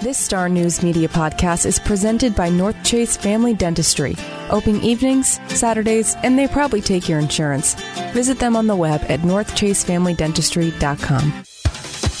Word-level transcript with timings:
This 0.00 0.16
Star 0.16 0.48
News 0.48 0.82
Media 0.82 1.08
podcast 1.08 1.66
is 1.66 1.78
presented 1.78 2.34
by 2.34 2.48
North 2.48 2.82
Chase 2.82 3.18
Family 3.18 3.52
Dentistry. 3.52 4.16
Open 4.48 4.80
evenings, 4.80 5.38
Saturdays, 5.48 6.16
and 6.22 6.38
they 6.38 6.48
probably 6.48 6.80
take 6.80 7.06
your 7.06 7.18
insurance. 7.18 7.74
Visit 8.14 8.38
them 8.38 8.56
on 8.56 8.66
the 8.66 8.74
web 8.74 9.02
at 9.10 9.20
northchasefamilydentistry.com. 9.20 11.44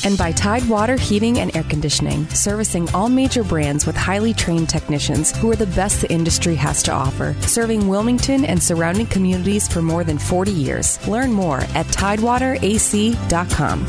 And 0.04 0.18
by 0.18 0.32
Tidewater 0.32 0.96
Heating 0.96 1.38
and 1.38 1.56
Air 1.56 1.62
Conditioning, 1.62 2.28
servicing 2.28 2.86
all 2.90 3.08
major 3.08 3.42
brands 3.42 3.86
with 3.86 3.96
highly 3.96 4.34
trained 4.34 4.68
technicians 4.68 5.34
who 5.38 5.50
are 5.50 5.56
the 5.56 5.64
best 5.68 6.02
the 6.02 6.12
industry 6.12 6.56
has 6.56 6.82
to 6.82 6.92
offer, 6.92 7.34
serving 7.40 7.88
Wilmington 7.88 8.44
and 8.44 8.62
surrounding 8.62 9.06
communities 9.06 9.66
for 9.66 9.80
more 9.80 10.04
than 10.04 10.18
40 10.18 10.50
years. 10.50 11.08
Learn 11.08 11.32
more 11.32 11.60
at 11.74 11.86
tidewaterac.com. 11.86 13.86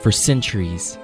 For 0.00 0.10
centuries, 0.10 0.96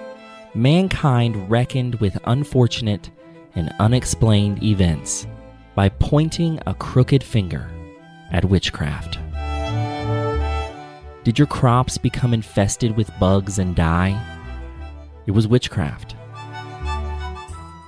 mankind 0.55 1.51
reckoned 1.51 1.97
with 1.97 2.19
unfortunate 2.25 3.11
and 3.55 3.71
unexplained 3.79 4.63
events 4.63 5.27
by 5.75 5.91
pointing 5.91 6.59
a 6.67 6.73
crooked 6.73 7.23
finger 7.23 7.71
at 8.33 8.47
witchcraft. 8.47 9.19
Did 11.25 11.39
your 11.39 11.47
crops 11.47 11.99
become 11.99 12.33
infested 12.33 12.97
with 12.97 13.13
bugs 13.21 13.59
and 13.59 13.77
die? 13.77 14.19
It 15.27 15.33
was 15.33 15.47
witchcraft. 15.47 16.17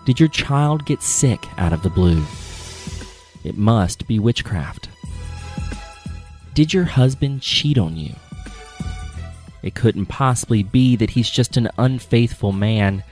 Did 0.05 0.21
your 0.21 0.29
child 0.29 0.85
get 0.85 1.03
sick 1.03 1.47
out 1.57 1.73
of 1.73 1.83
the 1.83 1.89
blue? 1.89 2.23
It 3.45 3.57
must 3.57 4.07
be 4.07 4.19
witchcraft. 4.19 4.91
Did 6.53 6.75
your 6.75 6.85
husband 6.85 7.41
cheat 7.41 7.79
on 7.79 7.97
you? 7.97 8.15
It 9.63 9.75
couldn't 9.75 10.07
possibly 10.07 10.63
be 10.63 10.97
that 10.97 11.11
he's 11.11 11.31
just 11.31 11.57
an 11.57 11.69
unfaithful 11.79 12.53
man 12.53 13.03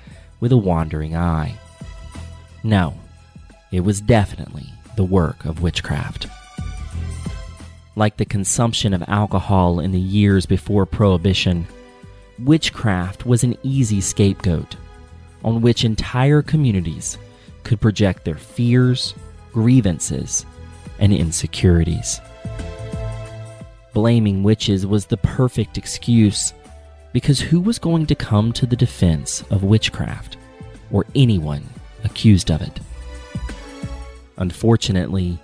with 0.41 0.53
a 0.53 0.57
wandering 0.57 1.17
eye. 1.17 1.57
No, 2.63 2.95
it 3.73 3.81
was 3.81 4.01
definitely 4.01 4.67
the 4.97 5.05
work 5.05 5.45
of 5.45 5.63
witchcraft. 5.63 6.27
Like 7.95 8.17
the 8.17 8.25
consumption 8.25 8.93
of 8.93 9.03
alcohol 9.09 9.81
in 9.81 9.93
the 9.93 10.01
years 10.01 10.47
before 10.47 10.87
Prohibition, 10.87 11.67
witchcraft 12.39 13.25
was 13.25 13.43
an 13.43 13.57
easy 13.63 14.01
scapegoat 14.01 14.77
on 15.45 15.63
which 15.63 15.85
entire 15.85 16.43
communities 16.43 17.19
could 17.63 17.81
project 17.81 18.25
their 18.25 18.37
fears, 18.37 19.15
grievances, 19.53 20.45
and 20.99 21.13
insecurities. 21.13 22.21
Blaming 23.97 24.43
witches 24.43 24.85
was 24.85 25.07
the 25.07 25.17
perfect 25.17 25.79
excuse 25.79 26.53
because 27.15 27.41
who 27.41 27.59
was 27.59 27.79
going 27.79 28.05
to 28.09 28.15
come 28.15 28.53
to 28.53 28.67
the 28.67 28.77
defense 28.77 29.43
of 29.51 29.63
witchcraft 29.63 30.37
or 30.91 31.07
anyone 31.15 31.65
accused 32.05 32.51
of 32.51 32.61
it? 32.61 32.79
Unfortunately, 34.37 35.39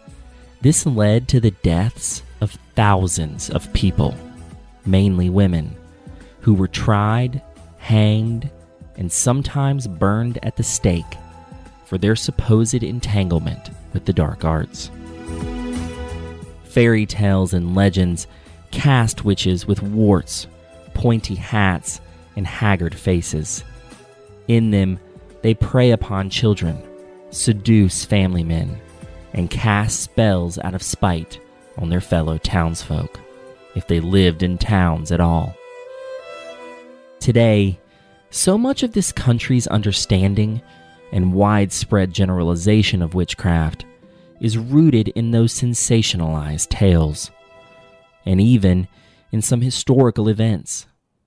this 0.60 0.84
led 0.84 1.28
to 1.28 1.40
the 1.40 1.52
deaths 1.62 2.22
of 2.42 2.58
thousands 2.76 3.48
of 3.48 3.72
people, 3.72 4.14
mainly 4.84 5.30
women, 5.30 5.74
who 6.40 6.52
were 6.52 6.68
tried, 6.68 7.40
hanged, 7.78 8.50
and 8.96 9.10
sometimes 9.10 9.86
burned 9.86 10.38
at 10.42 10.56
the 10.58 10.62
stake 10.62 11.16
for 11.86 11.96
their 11.96 12.14
supposed 12.14 12.82
entanglement 12.82 13.70
with 13.94 14.04
the 14.04 14.12
dark 14.12 14.44
arts. 14.44 14.90
Fairy 16.64 17.06
tales 17.06 17.54
and 17.54 17.74
legends 17.74 18.26
cast 18.72 19.24
witches 19.24 19.66
with 19.66 19.82
warts, 19.82 20.46
pointy 20.94 21.34
hats, 21.34 22.00
and 22.36 22.46
haggard 22.46 22.94
faces. 22.94 23.62
In 24.48 24.70
them, 24.70 24.98
they 25.42 25.54
prey 25.54 25.90
upon 25.92 26.30
children, 26.30 26.82
seduce 27.30 28.04
family 28.04 28.42
men, 28.42 28.80
and 29.32 29.50
cast 29.50 30.00
spells 30.00 30.58
out 30.58 30.74
of 30.74 30.82
spite 30.82 31.38
on 31.78 31.88
their 31.88 32.00
fellow 32.00 32.38
townsfolk, 32.38 33.20
if 33.74 33.86
they 33.86 34.00
lived 34.00 34.42
in 34.42 34.58
towns 34.58 35.12
at 35.12 35.20
all. 35.20 35.54
Today, 37.20 37.78
so 38.30 38.58
much 38.58 38.82
of 38.82 38.92
this 38.92 39.12
country's 39.12 39.66
understanding 39.68 40.60
and 41.12 41.34
widespread 41.34 42.12
generalization 42.12 43.02
of 43.02 43.14
witchcraft 43.14 43.84
is 44.40 44.58
rooted 44.58 45.08
in 45.08 45.30
those 45.30 45.54
sensationalized 45.54 46.68
tales 46.68 47.30
and 48.24 48.40
even 48.40 48.88
in 49.30 49.42
some 49.42 49.60
historical 49.60 50.28
events, 50.28 50.86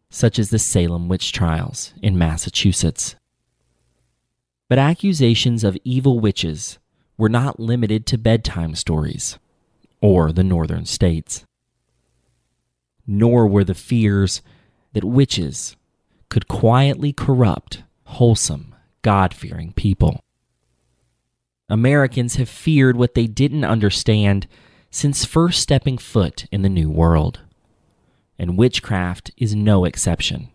such 0.10 0.40
as 0.40 0.50
the 0.50 0.60
Salem 0.60 1.08
witch 1.08 1.32
trials 1.32 1.94
in 2.02 2.18
Massachusetts. 2.18 3.16
But 4.70 4.80
accusations 4.80 5.64
of 5.64 5.78
evil 5.84 6.20
witches 6.20 6.80
were 7.18 7.30
not 7.30 7.60
limited 7.60 8.06
to 8.08 8.18
bedtime 8.18 8.76
stories 8.76 9.38
or 10.02 10.32
the 10.32 10.44
northern 10.44 10.86
states. 10.86 11.46
Nor 13.08 13.48
were 13.48 13.64
the 13.64 13.76
fears 13.76 14.42
that 14.94 15.04
witches 15.04 15.76
could 16.30 16.48
quietly 16.48 17.14
corrupt 17.14 17.84
wholesome, 18.06 18.74
God 19.02 19.34
fearing 19.34 19.74
people. 19.74 20.24
Americans 21.70 22.36
have 22.36 22.50
feared 22.50 22.96
what 22.96 23.14
they 23.14 23.28
didn't 23.28 23.64
understand 23.64 24.48
since 24.96 25.26
first 25.26 25.60
stepping 25.60 25.98
foot 25.98 26.46
in 26.54 26.62
the 26.62 26.70
New 26.70 26.90
World. 26.90 27.42
And 28.40 28.58
witchcraft 28.58 29.30
is 29.36 29.54
no 29.54 29.84
exception, 29.84 30.48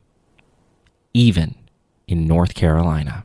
even 1.12 1.56
in 2.08 2.26
North 2.26 2.54
Carolina. 2.54 3.22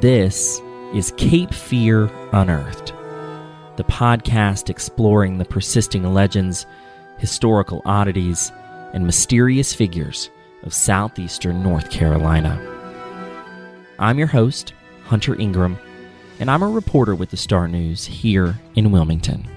This 0.00 0.60
is 0.92 1.12
Cape 1.16 1.54
Fear 1.54 2.10
Unearthed, 2.32 2.92
the 3.76 3.84
podcast 3.84 4.70
exploring 4.70 5.38
the 5.38 5.44
persisting 5.44 6.12
legends, 6.12 6.66
historical 7.18 7.80
oddities, 7.84 8.50
and 8.92 9.06
mysterious 9.06 9.72
figures 9.72 10.30
of 10.68 10.74
southeastern 10.74 11.62
North 11.62 11.90
Carolina. 11.90 12.60
I'm 13.98 14.18
your 14.18 14.26
host, 14.26 14.74
Hunter 15.04 15.34
Ingram, 15.34 15.78
and 16.40 16.50
I'm 16.50 16.62
a 16.62 16.68
reporter 16.68 17.14
with 17.14 17.30
the 17.30 17.38
Star 17.38 17.68
News 17.68 18.04
here 18.04 18.54
in 18.74 18.90
Wilmington. 18.90 19.48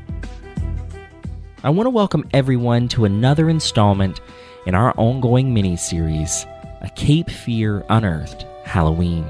I 1.65 1.69
want 1.69 1.87
to 1.87 1.89
welcome 1.89 2.29
everyone 2.31 2.87
to 2.89 3.03
another 3.03 3.49
installment 3.49 4.21
in 4.65 4.73
our 4.73 4.93
ongoing 4.95 5.53
mini 5.53 5.75
series, 5.75 6.45
A 6.79 6.89
Cape 6.95 7.29
Fear 7.29 7.83
Unearthed 7.89 8.45
Halloween. 8.63 9.25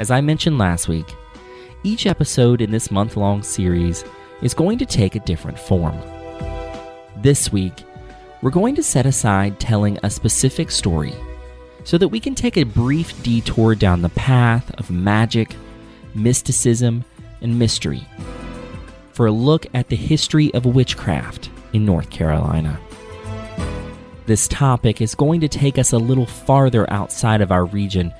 As 0.00 0.10
I 0.10 0.20
mentioned 0.20 0.58
last 0.58 0.88
week, 0.88 1.06
each 1.84 2.04
episode 2.04 2.60
in 2.60 2.72
this 2.72 2.90
month 2.90 3.16
long 3.16 3.44
series 3.44 4.04
is 4.42 4.54
going 4.54 4.78
to 4.78 4.86
take 4.86 5.14
a 5.14 5.20
different 5.20 5.56
form. 5.56 5.96
This 7.18 7.52
week, 7.52 7.84
we're 8.42 8.50
going 8.50 8.74
to 8.74 8.82
set 8.82 9.06
aside 9.06 9.60
telling 9.60 9.98
a 10.02 10.10
specific 10.10 10.70
story 10.70 11.14
so 11.84 11.98
that 11.98 12.08
we 12.08 12.20
can 12.20 12.34
take 12.34 12.56
a 12.56 12.64
brief 12.64 13.22
detour 13.22 13.74
down 13.74 14.02
the 14.02 14.08
path 14.10 14.72
of 14.78 14.90
magic, 14.90 15.54
mysticism, 16.14 17.04
and 17.40 17.58
mystery 17.58 18.06
for 19.12 19.26
a 19.26 19.32
look 19.32 19.66
at 19.74 19.88
the 19.88 19.96
history 19.96 20.52
of 20.54 20.64
witchcraft 20.64 21.50
in 21.72 21.84
North 21.84 22.08
Carolina. 22.10 22.80
This 24.26 24.48
topic 24.48 25.00
is 25.00 25.14
going 25.14 25.40
to 25.40 25.48
take 25.48 25.78
us 25.78 25.92
a 25.92 25.98
little 25.98 26.26
farther 26.26 26.90
outside 26.90 27.40
of 27.40 27.52
our 27.52 27.64
region 27.64 28.12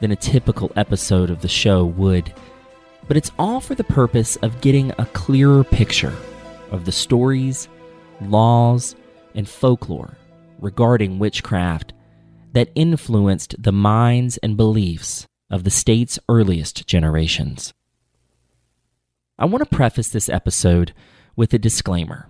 than 0.00 0.12
a 0.12 0.16
typical 0.16 0.70
episode 0.76 1.28
of 1.28 1.42
the 1.42 1.48
show 1.48 1.84
would, 1.84 2.32
but 3.08 3.16
it's 3.16 3.32
all 3.38 3.60
for 3.60 3.74
the 3.74 3.84
purpose 3.84 4.36
of 4.36 4.60
getting 4.60 4.92
a 4.98 5.06
clearer 5.06 5.64
picture 5.64 6.14
of 6.70 6.84
the 6.84 6.92
stories, 6.92 7.68
laws, 8.20 8.94
and 9.36 9.48
folklore 9.48 10.16
regarding 10.58 11.18
witchcraft 11.18 11.92
that 12.52 12.70
influenced 12.74 13.54
the 13.62 13.72
minds 13.72 14.38
and 14.38 14.56
beliefs 14.56 15.26
of 15.50 15.62
the 15.62 15.70
state's 15.70 16.18
earliest 16.28 16.86
generations. 16.86 17.72
I 19.38 19.44
want 19.44 19.62
to 19.62 19.76
preface 19.76 20.08
this 20.08 20.28
episode 20.28 20.94
with 21.36 21.52
a 21.52 21.58
disclaimer 21.58 22.28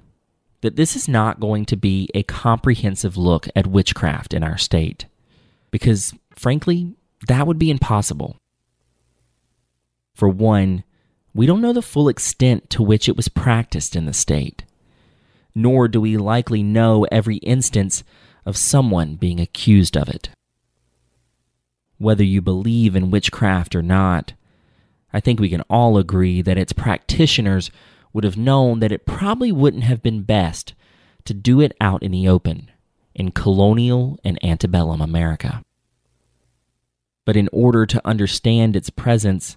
that 0.63 0.77
this 0.77 0.97
is 0.97 1.07
not 1.07 1.39
going 1.39 1.65
to 1.67 1.77
be 1.77 2.11
a 2.15 2.25
comprehensive 2.25 3.17
look 3.17 3.49
at 3.55 3.69
witchcraft 3.69 4.35
in 4.35 4.43
our 4.43 4.59
state, 4.59 5.07
because 5.71 6.13
frankly, 6.35 6.97
that 7.29 7.47
would 7.47 7.59
be 7.59 7.71
impossible. 7.71 8.37
For 10.15 10.29
one, 10.29 10.83
we 11.33 11.47
don't 11.47 11.61
know 11.61 11.73
the 11.73 11.83
full 11.83 12.09
extent 12.09 12.69
to 12.71 12.83
which 12.83 13.09
it 13.09 13.17
was 13.17 13.29
practiced 13.29 13.95
in 13.95 14.07
the 14.07 14.13
state 14.13 14.65
nor 15.57 15.89
do 15.89 16.03
we 16.03 16.19
likely 16.19 16.63
know 16.63 17.07
every 17.11 17.39
instance 17.39 18.05
of 18.45 18.59
someone 18.59 19.17
being 19.17 19.41
accused 19.41 19.97
of 19.97 20.07
it. 20.07 20.29
Whether 21.97 22.23
you 22.23 22.43
believe 22.43 22.95
in 22.95 23.11
witchcraft 23.11 23.75
or 23.75 23.81
not, 23.81 24.35
I 25.15 25.21
think 25.21 25.41
we 25.41 25.49
can 25.49 25.63
all 25.63 25.97
agree 25.97 26.43
that 26.43 26.59
its 26.59 26.75
practitioners 26.75 27.71
would 28.13 28.23
have 28.23 28.37
known 28.37 28.81
that 28.81 28.93
it 28.93 29.07
probably 29.07 29.51
wouldn't 29.51 29.85
have 29.85 30.03
been 30.03 30.23
best 30.23 30.75
to 31.25 31.33
do 31.33 31.63
it 31.63 31.75
out 31.81 32.03
in 32.03 32.13
the 32.13 32.29
open 32.29 32.71
in 33.15 33.31
colonial 33.31 34.21
and 34.23 34.39
antebellum 34.45 35.01
America. 35.01 35.63
But 37.25 37.35
in 37.35 37.49
order 37.51 37.87
to 37.87 38.07
understand 38.07 38.77
its 38.77 38.91
presence, 38.91 39.57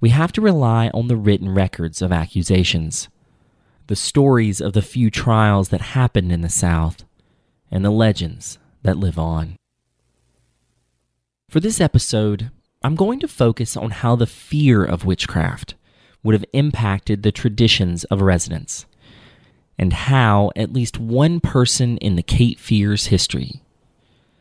we 0.00 0.08
have 0.08 0.32
to 0.32 0.40
rely 0.40 0.90
on 0.92 1.06
the 1.06 1.16
written 1.16 1.54
records 1.54 2.02
of 2.02 2.10
accusations, 2.10 3.08
the 3.86 3.96
stories 3.96 4.60
of 4.60 4.72
the 4.72 4.82
few 4.82 5.10
trials 5.10 5.68
that 5.68 5.80
happened 5.80 6.32
in 6.32 6.40
the 6.40 6.48
South, 6.48 7.04
and 7.70 7.84
the 7.84 7.90
legends 7.90 8.58
that 8.82 8.96
live 8.96 9.18
on. 9.18 9.56
For 11.50 11.60
this 11.60 11.80
episode, 11.80 12.50
I'm 12.82 12.94
going 12.94 13.20
to 13.20 13.28
focus 13.28 13.76
on 13.76 13.90
how 13.90 14.16
the 14.16 14.26
fear 14.26 14.84
of 14.84 15.04
witchcraft 15.04 15.74
would 16.22 16.34
have 16.34 16.44
impacted 16.52 17.22
the 17.22 17.32
traditions 17.32 18.04
of 18.04 18.22
residents, 18.22 18.86
and 19.78 19.92
how 19.92 20.50
at 20.56 20.72
least 20.72 20.98
one 20.98 21.40
person 21.40 21.98
in 21.98 22.16
the 22.16 22.22
Cape 22.22 22.58
Fear's 22.58 23.06
history 23.06 23.62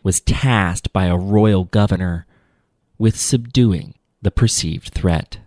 was 0.04 0.22
tasked 0.22 0.92
by 0.94 1.06
a 1.06 1.18
royal 1.18 1.66
governor 1.66 2.26
with 2.98 3.18
subduing 3.18 3.96
the 4.22 4.32
perceived 4.32 4.90
threat. 4.90 5.40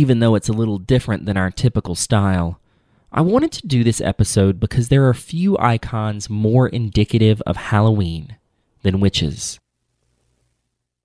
Even 0.00 0.20
though 0.20 0.34
it's 0.34 0.48
a 0.48 0.54
little 0.54 0.78
different 0.78 1.26
than 1.26 1.36
our 1.36 1.50
typical 1.50 1.94
style, 1.94 2.58
I 3.12 3.20
wanted 3.20 3.52
to 3.52 3.66
do 3.66 3.84
this 3.84 4.00
episode 4.00 4.58
because 4.58 4.88
there 4.88 5.06
are 5.06 5.12
few 5.12 5.58
icons 5.58 6.30
more 6.30 6.66
indicative 6.66 7.42
of 7.42 7.58
Halloween 7.58 8.38
than 8.80 8.98
witches. 8.98 9.60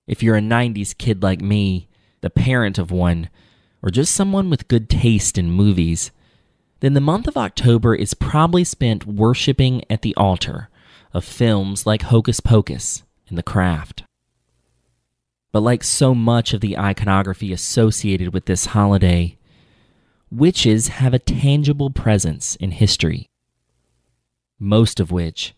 If 0.06 0.22
you're 0.22 0.38
a 0.38 0.40
90s 0.40 0.96
kid 0.96 1.22
like 1.22 1.42
me, 1.42 1.88
the 2.22 2.30
parent 2.30 2.78
of 2.78 2.90
one, 2.90 3.28
or 3.82 3.90
just 3.90 4.14
someone 4.14 4.48
with 4.48 4.66
good 4.66 4.88
taste 4.88 5.36
in 5.36 5.50
movies, 5.50 6.10
then 6.80 6.94
the 6.94 7.00
month 7.02 7.28
of 7.28 7.36
October 7.36 7.94
is 7.94 8.14
probably 8.14 8.64
spent 8.64 9.04
worshiping 9.04 9.84
at 9.90 10.00
the 10.00 10.14
altar 10.16 10.70
of 11.12 11.22
films 11.22 11.84
like 11.84 12.00
Hocus 12.00 12.40
Pocus 12.40 13.02
and 13.28 13.36
The 13.36 13.42
Craft. 13.42 14.05
But 15.56 15.62
like 15.62 15.84
so 15.84 16.14
much 16.14 16.52
of 16.52 16.60
the 16.60 16.76
iconography 16.76 17.50
associated 17.50 18.34
with 18.34 18.44
this 18.44 18.66
holiday, 18.66 19.38
witches 20.30 20.88
have 20.88 21.14
a 21.14 21.18
tangible 21.18 21.88
presence 21.88 22.56
in 22.56 22.72
history, 22.72 23.30
most 24.60 25.00
of 25.00 25.10
which 25.10 25.54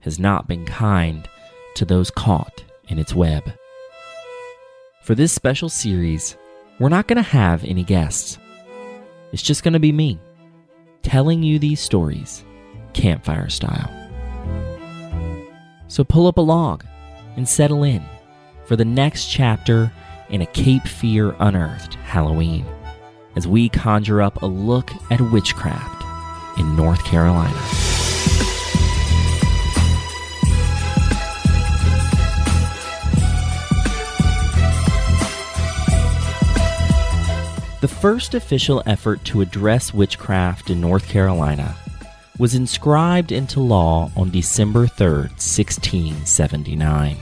has 0.00 0.18
not 0.18 0.48
been 0.48 0.66
kind 0.66 1.28
to 1.76 1.84
those 1.84 2.10
caught 2.10 2.64
in 2.88 2.98
its 2.98 3.14
web. 3.14 3.44
For 5.04 5.14
this 5.14 5.32
special 5.32 5.68
series, 5.68 6.36
we're 6.80 6.88
not 6.88 7.06
going 7.06 7.22
to 7.22 7.22
have 7.22 7.62
any 7.62 7.84
guests. 7.84 8.38
It's 9.30 9.40
just 9.40 9.62
going 9.62 9.74
to 9.74 9.78
be 9.78 9.92
me 9.92 10.18
telling 11.02 11.44
you 11.44 11.60
these 11.60 11.78
stories, 11.78 12.44
campfire 12.92 13.50
style. 13.50 13.88
So 15.86 16.02
pull 16.02 16.26
up 16.26 16.38
a 16.38 16.40
log 16.40 16.84
and 17.36 17.48
settle 17.48 17.84
in 17.84 18.02
for 18.68 18.76
the 18.76 18.84
next 18.84 19.28
chapter 19.28 19.90
in 20.28 20.42
a 20.42 20.46
Cape 20.46 20.86
Fear 20.86 21.34
Unearthed 21.40 21.94
Halloween 21.94 22.66
as 23.34 23.48
we 23.48 23.70
conjure 23.70 24.20
up 24.20 24.42
a 24.42 24.46
look 24.46 24.90
at 25.10 25.22
witchcraft 25.22 26.04
in 26.58 26.76
North 26.76 27.02
Carolina. 27.02 27.58
The 37.80 37.88
first 37.88 38.34
official 38.34 38.82
effort 38.84 39.24
to 39.26 39.40
address 39.40 39.94
witchcraft 39.94 40.68
in 40.68 40.78
North 40.78 41.08
Carolina 41.08 41.74
was 42.38 42.54
inscribed 42.54 43.32
into 43.32 43.60
law 43.60 44.10
on 44.14 44.30
December 44.30 44.86
3, 44.86 45.06
1679. 45.06 47.16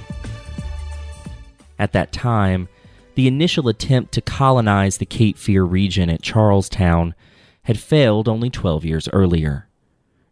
At 1.78 1.92
that 1.92 2.12
time, 2.12 2.68
the 3.14 3.26
initial 3.26 3.68
attempt 3.68 4.12
to 4.12 4.20
colonize 4.20 4.98
the 4.98 5.06
Cape 5.06 5.38
Fear 5.38 5.64
region 5.64 6.10
at 6.10 6.22
Charlestown 6.22 7.14
had 7.62 7.78
failed 7.78 8.28
only 8.28 8.50
12 8.50 8.84
years 8.84 9.08
earlier, 9.12 9.68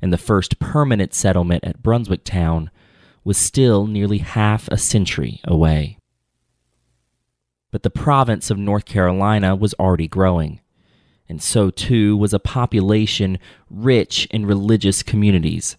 and 0.01 0.13
the 0.13 0.19
first 0.19 0.59
permanent 0.59 1.15
settlement 1.15 1.65
at 1.65 1.83
Brunswick 1.83 2.25
Town 2.25 2.71
was 3.25 3.37
still 3.37 3.87
nearly 3.87 4.19
half 4.19 4.69
a 4.69 4.77
century 4.77 5.41
away. 5.45 5.99
But 7.71 7.83
the 7.83 7.91
province 7.91 8.51
of 8.51 8.59
North 8.59 8.85
Carolina 8.85 9.57
was 9.57 9.75
already 9.75 10.07
growing, 10.07 10.61
and 11.29 11.43
so 11.43 11.71
too 11.71 12.17
was 12.17 12.35
a 12.35 12.39
population 12.39 13.39
rich 13.69 14.27
in 14.27 14.47
religious 14.47 15.03
communities 15.03 15.77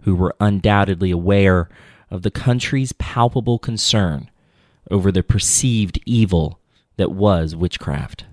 who 0.00 0.16
were 0.16 0.34
undoubtedly 0.40 1.10
aware 1.10 1.68
of 2.10 2.22
the 2.22 2.30
country's 2.30 2.92
palpable 2.92 3.58
concern 3.58 4.30
over 4.90 5.10
the 5.10 5.22
perceived 5.22 5.98
evil 6.06 6.60
that 6.96 7.12
was 7.12 7.54
witchcraft. 7.54 8.24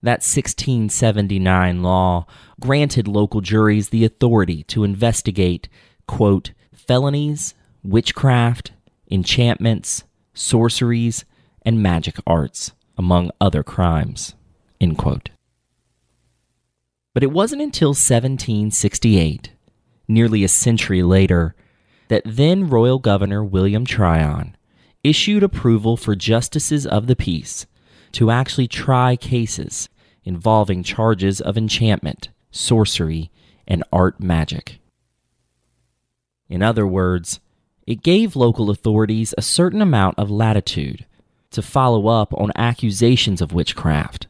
That 0.00 0.22
1679 0.22 1.82
law 1.82 2.26
granted 2.60 3.08
local 3.08 3.40
juries 3.40 3.88
the 3.88 4.04
authority 4.04 4.62
to 4.64 4.84
investigate, 4.84 5.68
quote, 6.06 6.52
felonies, 6.72 7.54
witchcraft, 7.82 8.72
enchantments, 9.10 10.04
sorceries, 10.34 11.24
and 11.62 11.82
magic 11.82 12.16
arts, 12.26 12.72
among 12.96 13.30
other 13.40 13.62
crimes, 13.62 14.34
end 14.80 14.98
quote. 14.98 15.30
But 17.12 17.24
it 17.24 17.32
wasn't 17.32 17.62
until 17.62 17.90
1768, 17.90 19.50
nearly 20.06 20.44
a 20.44 20.48
century 20.48 21.02
later, 21.02 21.56
that 22.06 22.22
then 22.24 22.68
Royal 22.68 23.00
Governor 23.00 23.44
William 23.44 23.84
Tryon 23.84 24.56
issued 25.04 25.42
approval 25.42 25.96
for 25.96 26.14
justices 26.14 26.86
of 26.86 27.06
the 27.06 27.16
peace 27.16 27.66
to 28.12 28.30
actually 28.30 28.68
try 28.68 29.16
cases 29.16 29.88
involving 30.24 30.82
charges 30.82 31.40
of 31.40 31.56
enchantment, 31.56 32.28
sorcery, 32.50 33.30
and 33.66 33.84
art 33.92 34.20
magic. 34.20 34.78
In 36.48 36.62
other 36.62 36.86
words, 36.86 37.40
it 37.86 38.02
gave 38.02 38.36
local 38.36 38.70
authorities 38.70 39.34
a 39.36 39.42
certain 39.42 39.80
amount 39.80 40.18
of 40.18 40.30
latitude 40.30 41.06
to 41.50 41.62
follow 41.62 42.08
up 42.08 42.34
on 42.34 42.52
accusations 42.56 43.40
of 43.40 43.52
witchcraft, 43.52 44.26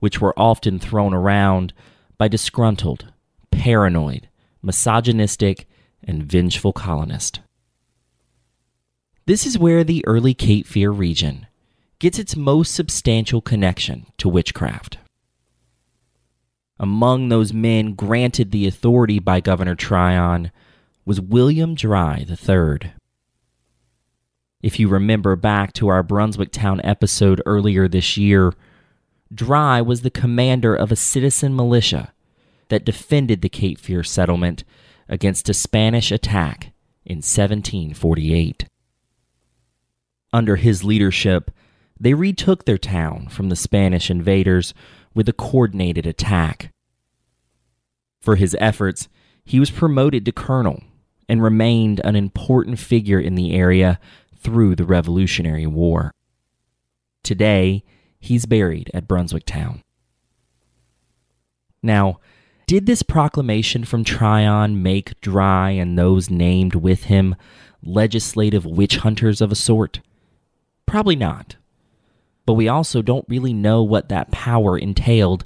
which 0.00 0.20
were 0.20 0.38
often 0.38 0.78
thrown 0.78 1.14
around 1.14 1.72
by 2.18 2.28
disgruntled, 2.28 3.12
paranoid, 3.50 4.28
misogynistic, 4.62 5.66
and 6.04 6.22
vengeful 6.22 6.72
colonists. 6.72 7.40
This 9.28 9.44
is 9.44 9.58
where 9.58 9.84
the 9.84 10.02
early 10.06 10.32
Cape 10.32 10.66
Fear 10.66 10.90
region 10.90 11.48
gets 11.98 12.18
its 12.18 12.34
most 12.34 12.74
substantial 12.74 13.42
connection 13.42 14.06
to 14.16 14.26
witchcraft. 14.26 14.96
Among 16.80 17.28
those 17.28 17.52
men 17.52 17.92
granted 17.92 18.52
the 18.52 18.66
authority 18.66 19.18
by 19.18 19.40
Governor 19.40 19.74
Tryon 19.74 20.50
was 21.04 21.20
William 21.20 21.74
Dry 21.74 22.24
III. 22.26 22.92
If 24.62 24.80
you 24.80 24.88
remember 24.88 25.36
back 25.36 25.74
to 25.74 25.88
our 25.88 26.02
Brunswick 26.02 26.50
Town 26.50 26.80
episode 26.82 27.42
earlier 27.44 27.86
this 27.86 28.16
year, 28.16 28.54
Dry 29.30 29.82
was 29.82 30.00
the 30.00 30.10
commander 30.10 30.74
of 30.74 30.90
a 30.90 30.96
citizen 30.96 31.54
militia 31.54 32.14
that 32.70 32.86
defended 32.86 33.42
the 33.42 33.50
Cape 33.50 33.78
Fear 33.78 34.04
settlement 34.04 34.64
against 35.06 35.50
a 35.50 35.52
Spanish 35.52 36.10
attack 36.10 36.72
in 37.04 37.18
1748. 37.18 38.64
Under 40.32 40.56
his 40.56 40.84
leadership, 40.84 41.50
they 41.98 42.14
retook 42.14 42.64
their 42.64 42.78
town 42.78 43.28
from 43.28 43.48
the 43.48 43.56
Spanish 43.56 44.10
invaders 44.10 44.74
with 45.14 45.28
a 45.28 45.32
coordinated 45.32 46.06
attack. 46.06 46.72
For 48.20 48.36
his 48.36 48.56
efforts, 48.60 49.08
he 49.44 49.58
was 49.58 49.70
promoted 49.70 50.24
to 50.24 50.32
colonel 50.32 50.82
and 51.28 51.42
remained 51.42 52.00
an 52.04 52.16
important 52.16 52.78
figure 52.78 53.20
in 53.20 53.34
the 53.34 53.54
area 53.54 53.98
through 54.36 54.76
the 54.76 54.84
Revolutionary 54.84 55.66
War. 55.66 56.12
Today, 57.22 57.84
he's 58.20 58.46
buried 58.46 58.90
at 58.94 59.08
Brunswick 59.08 59.44
Town. 59.44 59.82
Now, 61.82 62.20
did 62.66 62.86
this 62.86 63.02
proclamation 63.02 63.84
from 63.84 64.04
Tryon 64.04 64.82
make 64.82 65.20
Dry 65.20 65.70
and 65.70 65.98
those 65.98 66.28
named 66.28 66.74
with 66.74 67.04
him 67.04 67.34
legislative 67.82 68.66
witch 68.66 68.98
hunters 68.98 69.40
of 69.40 69.50
a 69.50 69.56
sort? 69.56 70.00
Probably 70.88 71.16
not. 71.16 71.56
But 72.46 72.54
we 72.54 72.66
also 72.66 73.02
don't 73.02 73.26
really 73.28 73.52
know 73.52 73.82
what 73.82 74.08
that 74.08 74.30
power 74.30 74.78
entailed 74.78 75.44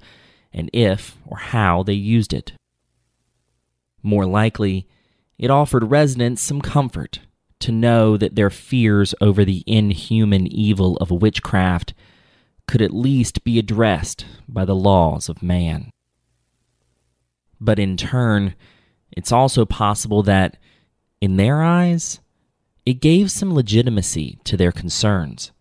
and 0.52 0.70
if 0.72 1.18
or 1.26 1.36
how 1.36 1.82
they 1.82 1.94
used 1.94 2.32
it. 2.32 2.52
More 4.04 4.24
likely, 4.24 4.86
it 5.38 5.50
offered 5.50 5.90
residents 5.90 6.42
some 6.42 6.60
comfort 6.60 7.20
to 7.58 7.72
know 7.72 8.16
that 8.16 8.36
their 8.36 8.50
fears 8.50 9.16
over 9.20 9.44
the 9.44 9.64
inhuman 9.66 10.46
evil 10.46 10.96
of 10.98 11.10
witchcraft 11.10 11.92
could 12.68 12.80
at 12.80 12.94
least 12.94 13.42
be 13.42 13.58
addressed 13.58 14.24
by 14.48 14.64
the 14.64 14.76
laws 14.76 15.28
of 15.28 15.42
man. 15.42 15.90
But 17.60 17.80
in 17.80 17.96
turn, 17.96 18.54
it's 19.10 19.32
also 19.32 19.64
possible 19.64 20.22
that, 20.22 20.56
in 21.20 21.36
their 21.36 21.62
eyes, 21.62 22.20
it 22.84 22.94
gave 22.94 23.30
some 23.30 23.54
legitimacy 23.54 24.38
to 24.44 24.56
their 24.56 24.72
concerns 24.72 25.52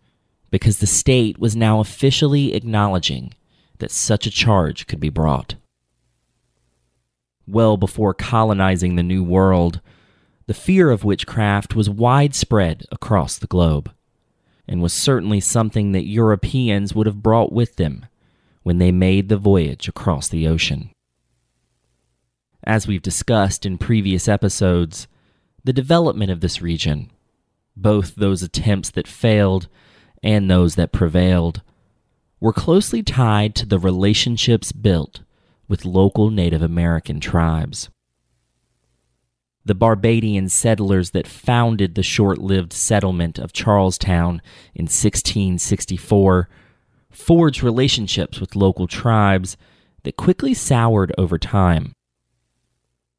because 0.50 0.78
the 0.78 0.86
state 0.86 1.38
was 1.38 1.56
now 1.56 1.80
officially 1.80 2.54
acknowledging 2.54 3.32
that 3.78 3.90
such 3.90 4.26
a 4.26 4.30
charge 4.30 4.86
could 4.86 5.00
be 5.00 5.08
brought. 5.08 5.54
Well 7.46 7.76
before 7.76 8.14
colonizing 8.14 8.96
the 8.96 9.02
New 9.02 9.24
World, 9.24 9.80
the 10.46 10.54
fear 10.54 10.90
of 10.90 11.04
witchcraft 11.04 11.74
was 11.74 11.88
widespread 11.88 12.84
across 12.90 13.38
the 13.38 13.46
globe, 13.46 13.92
and 14.68 14.82
was 14.82 14.92
certainly 14.92 15.40
something 15.40 15.92
that 15.92 16.06
Europeans 16.06 16.94
would 16.94 17.06
have 17.06 17.22
brought 17.22 17.52
with 17.52 17.76
them 17.76 18.06
when 18.62 18.78
they 18.78 18.92
made 18.92 19.28
the 19.28 19.36
voyage 19.36 19.88
across 19.88 20.28
the 20.28 20.46
ocean. 20.46 20.90
As 22.64 22.86
we've 22.86 23.02
discussed 23.02 23.66
in 23.66 23.78
previous 23.78 24.28
episodes, 24.28 25.08
the 25.64 25.72
development 25.72 26.30
of 26.30 26.40
this 26.40 26.60
region, 26.60 27.10
both 27.76 28.14
those 28.14 28.42
attempts 28.42 28.90
that 28.90 29.06
failed 29.06 29.68
and 30.22 30.50
those 30.50 30.74
that 30.74 30.92
prevailed, 30.92 31.62
were 32.40 32.52
closely 32.52 33.02
tied 33.02 33.54
to 33.54 33.66
the 33.66 33.78
relationships 33.78 34.72
built 34.72 35.20
with 35.68 35.84
local 35.84 36.30
Native 36.30 36.62
American 36.62 37.20
tribes. 37.20 37.88
The 39.64 39.74
Barbadian 39.76 40.48
settlers 40.48 41.10
that 41.10 41.28
founded 41.28 41.94
the 41.94 42.02
short 42.02 42.38
lived 42.38 42.72
settlement 42.72 43.38
of 43.38 43.52
Charlestown 43.52 44.42
in 44.74 44.84
1664 44.84 46.48
forged 47.10 47.62
relationships 47.62 48.40
with 48.40 48.56
local 48.56 48.88
tribes 48.88 49.56
that 50.02 50.16
quickly 50.16 50.54
soured 50.54 51.14
over 51.16 51.38
time 51.38 51.92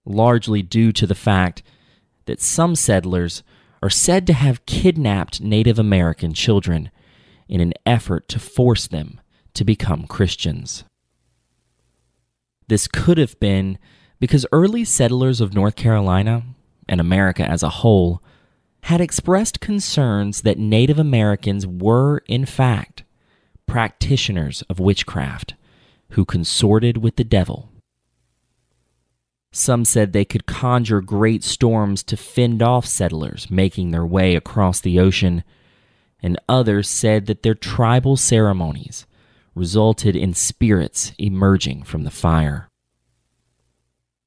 largely 0.05 0.62
due 0.62 0.91
to 0.91 1.07
the 1.07 1.15
fact 1.15 1.63
that 2.25 2.42
some 2.42 2.75
settlers 2.75 3.44
are 3.82 3.89
said 3.89 4.25
to 4.27 4.34
have 4.34 4.65
kidnapped 4.65 5.42
Native 5.42 5.77
American 5.77 6.34
children 6.34 6.89
in 7.50 7.60
an 7.60 7.74
effort 7.86 8.27
to 8.30 8.39
force 8.39 8.88
them 8.88 9.20
to 9.53 9.65
become 9.65 10.08
Christians. 10.08 10.86
This 12.68 12.88
could 12.88 13.18
have 13.18 13.39
been 13.39 13.77
because 14.20 14.46
early 14.51 14.86
settlers 14.86 15.42
of 15.42 15.53
North 15.53 15.75
Carolina 15.75 16.44
and 16.88 17.01
America 17.01 17.44
as 17.44 17.62
a 17.62 17.70
whole 17.70 18.24
had 18.84 19.01
expressed 19.01 19.60
concerns 19.60 20.42
that 20.42 20.58
Native 20.58 21.00
Americans 21.00 21.68
were, 21.68 22.22
in 22.27 22.46
fact, 22.46 23.03
practitioners 23.65 24.62
of 24.63 24.80
witchcraft 24.80 25.56
who 26.12 26.25
consorted 26.25 26.98
with 26.98 27.15
the 27.15 27.24
devil 27.24 27.70
some 29.55 29.86
said 29.86 30.12
they 30.12 30.25
could 30.25 30.48
conjure 30.48 31.00
great 31.00 31.43
storms 31.43 32.01
to 32.01 32.17
fend 32.17 32.63
off 32.63 32.88
settlers 32.88 33.51
making 33.51 33.91
their 33.91 34.05
way 34.05 34.36
across 34.36 34.81
the 34.81 35.00
ocean, 35.00 35.43
and 36.24 36.39
others 36.50 36.89
said 36.89 37.27
that 37.27 37.43
their 37.43 37.53
tribal 37.53 38.17
ceremonies 38.17 39.05
resulted 39.53 40.15
in 40.15 40.33
spirits 40.33 41.13
emerging 41.19 41.83
from 41.83 42.03
the 42.03 42.10
fire. 42.10 42.67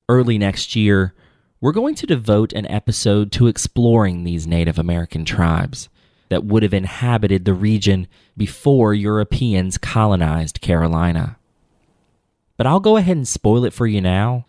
Early 0.09 0.39
next 0.39 0.77
year, 0.77 1.13
we're 1.61 1.73
going 1.73 1.97
to 1.97 2.07
devote 2.07 2.53
an 2.53 2.67
episode 2.67 3.33
to 3.33 3.49
exploring 3.49 4.23
these 4.23 4.47
Native 4.47 4.79
American 4.79 5.25
tribes 5.25 5.89
that 6.29 6.45
would 6.45 6.63
have 6.63 6.75
inhabited 6.75 7.45
the 7.45 7.55
region 7.55 8.07
before 8.37 8.95
Europeans 8.95 9.77
colonized 9.77 10.61
Carolina. 10.61 11.37
But 12.57 12.69
I'll 12.69 12.79
go 12.79 12.97
ahead 12.97 13.17
and 13.17 13.27
spoil 13.27 13.65
it 13.65 13.73
for 13.73 13.89
you 13.89 14.01
now 14.01 14.47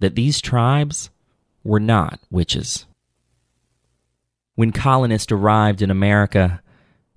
that 0.00 0.14
these 0.14 0.40
tribes 0.40 1.10
were 1.64 1.80
not 1.80 2.20
witches. 2.30 2.86
When 4.54 4.72
colonists 4.72 5.32
arrived 5.32 5.82
in 5.82 5.90
America, 5.90 6.62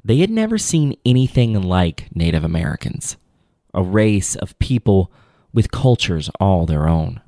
they 0.03 0.17
had 0.17 0.29
never 0.29 0.57
seen 0.57 0.97
anything 1.05 1.61
like 1.61 2.13
Native 2.15 2.43
Americans, 2.43 3.17
a 3.73 3.83
race 3.83 4.35
of 4.35 4.57
people 4.59 5.11
with 5.53 5.71
cultures 5.71 6.29
all 6.39 6.65
their 6.65 6.87
own. 6.87 7.21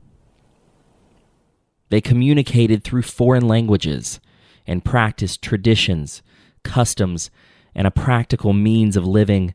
They 1.89 2.01
communicated 2.01 2.83
through 2.83 3.03
foreign 3.03 3.47
languages 3.47 4.19
and 4.65 4.85
practiced 4.85 5.41
traditions, 5.41 6.21
customs, 6.63 7.29
and 7.75 7.85
a 7.85 7.91
practical 7.91 8.53
means 8.53 8.95
of 8.95 9.05
living 9.05 9.53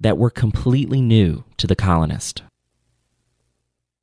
that 0.00 0.18
were 0.18 0.30
completely 0.30 1.00
new 1.00 1.44
to 1.56 1.66
the 1.66 1.76
colonist 1.76 2.42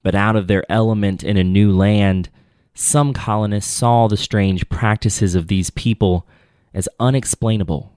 but 0.05 0.13
out 0.13 0.35
of 0.35 0.45
their 0.45 0.63
element 0.71 1.23
in 1.23 1.35
a 1.35 1.43
new 1.43 1.75
land, 1.75 2.29
some 2.75 3.11
colonists 3.11 3.73
saw 3.73 4.07
the 4.07 4.15
strange 4.15 4.69
practices 4.69 5.33
of 5.33 5.47
these 5.47 5.71
people 5.71 6.27
as 6.75 6.87
unexplainable, 6.99 7.91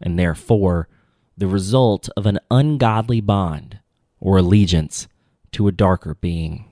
and 0.00 0.16
therefore 0.16 0.88
the 1.36 1.48
result 1.48 2.08
of 2.16 2.24
an 2.24 2.38
ungodly 2.52 3.20
bond 3.20 3.80
or 4.20 4.36
allegiance 4.36 5.08
to 5.50 5.66
a 5.66 5.72
darker 5.72 6.14
being. 6.14 6.70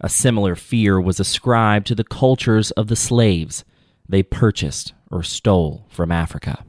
A 0.00 0.08
similar 0.08 0.54
fear 0.54 1.00
was 1.00 1.18
ascribed 1.18 1.88
to 1.88 1.96
the 1.96 2.04
cultures 2.04 2.70
of 2.70 2.86
the 2.86 2.94
slaves 2.94 3.64
they 4.08 4.22
purchased 4.22 4.92
or 5.10 5.24
stole 5.24 5.86
from 5.88 6.12
Africa. 6.12 6.64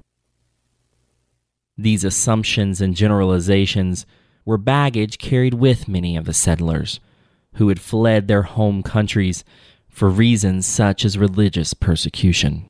These 1.78 2.04
assumptions 2.04 2.82
and 2.82 2.96
generalizations 2.96 4.08
were 4.46 4.58
baggage 4.58 5.18
carried 5.18 5.54
with 5.54 5.88
many 5.88 6.18
of 6.18 6.26
the 6.26 6.34
settlers, 6.34 7.00
who 7.56 7.70
had 7.70 7.80
fled 7.80 8.28
their 8.28 8.44
home 8.44 8.84
countries 8.84 9.44
for 9.90 10.10
reasons 10.10 10.66
such 10.66 11.06
as 11.06 11.18
religious 11.18 11.74
persecution. 11.74 12.68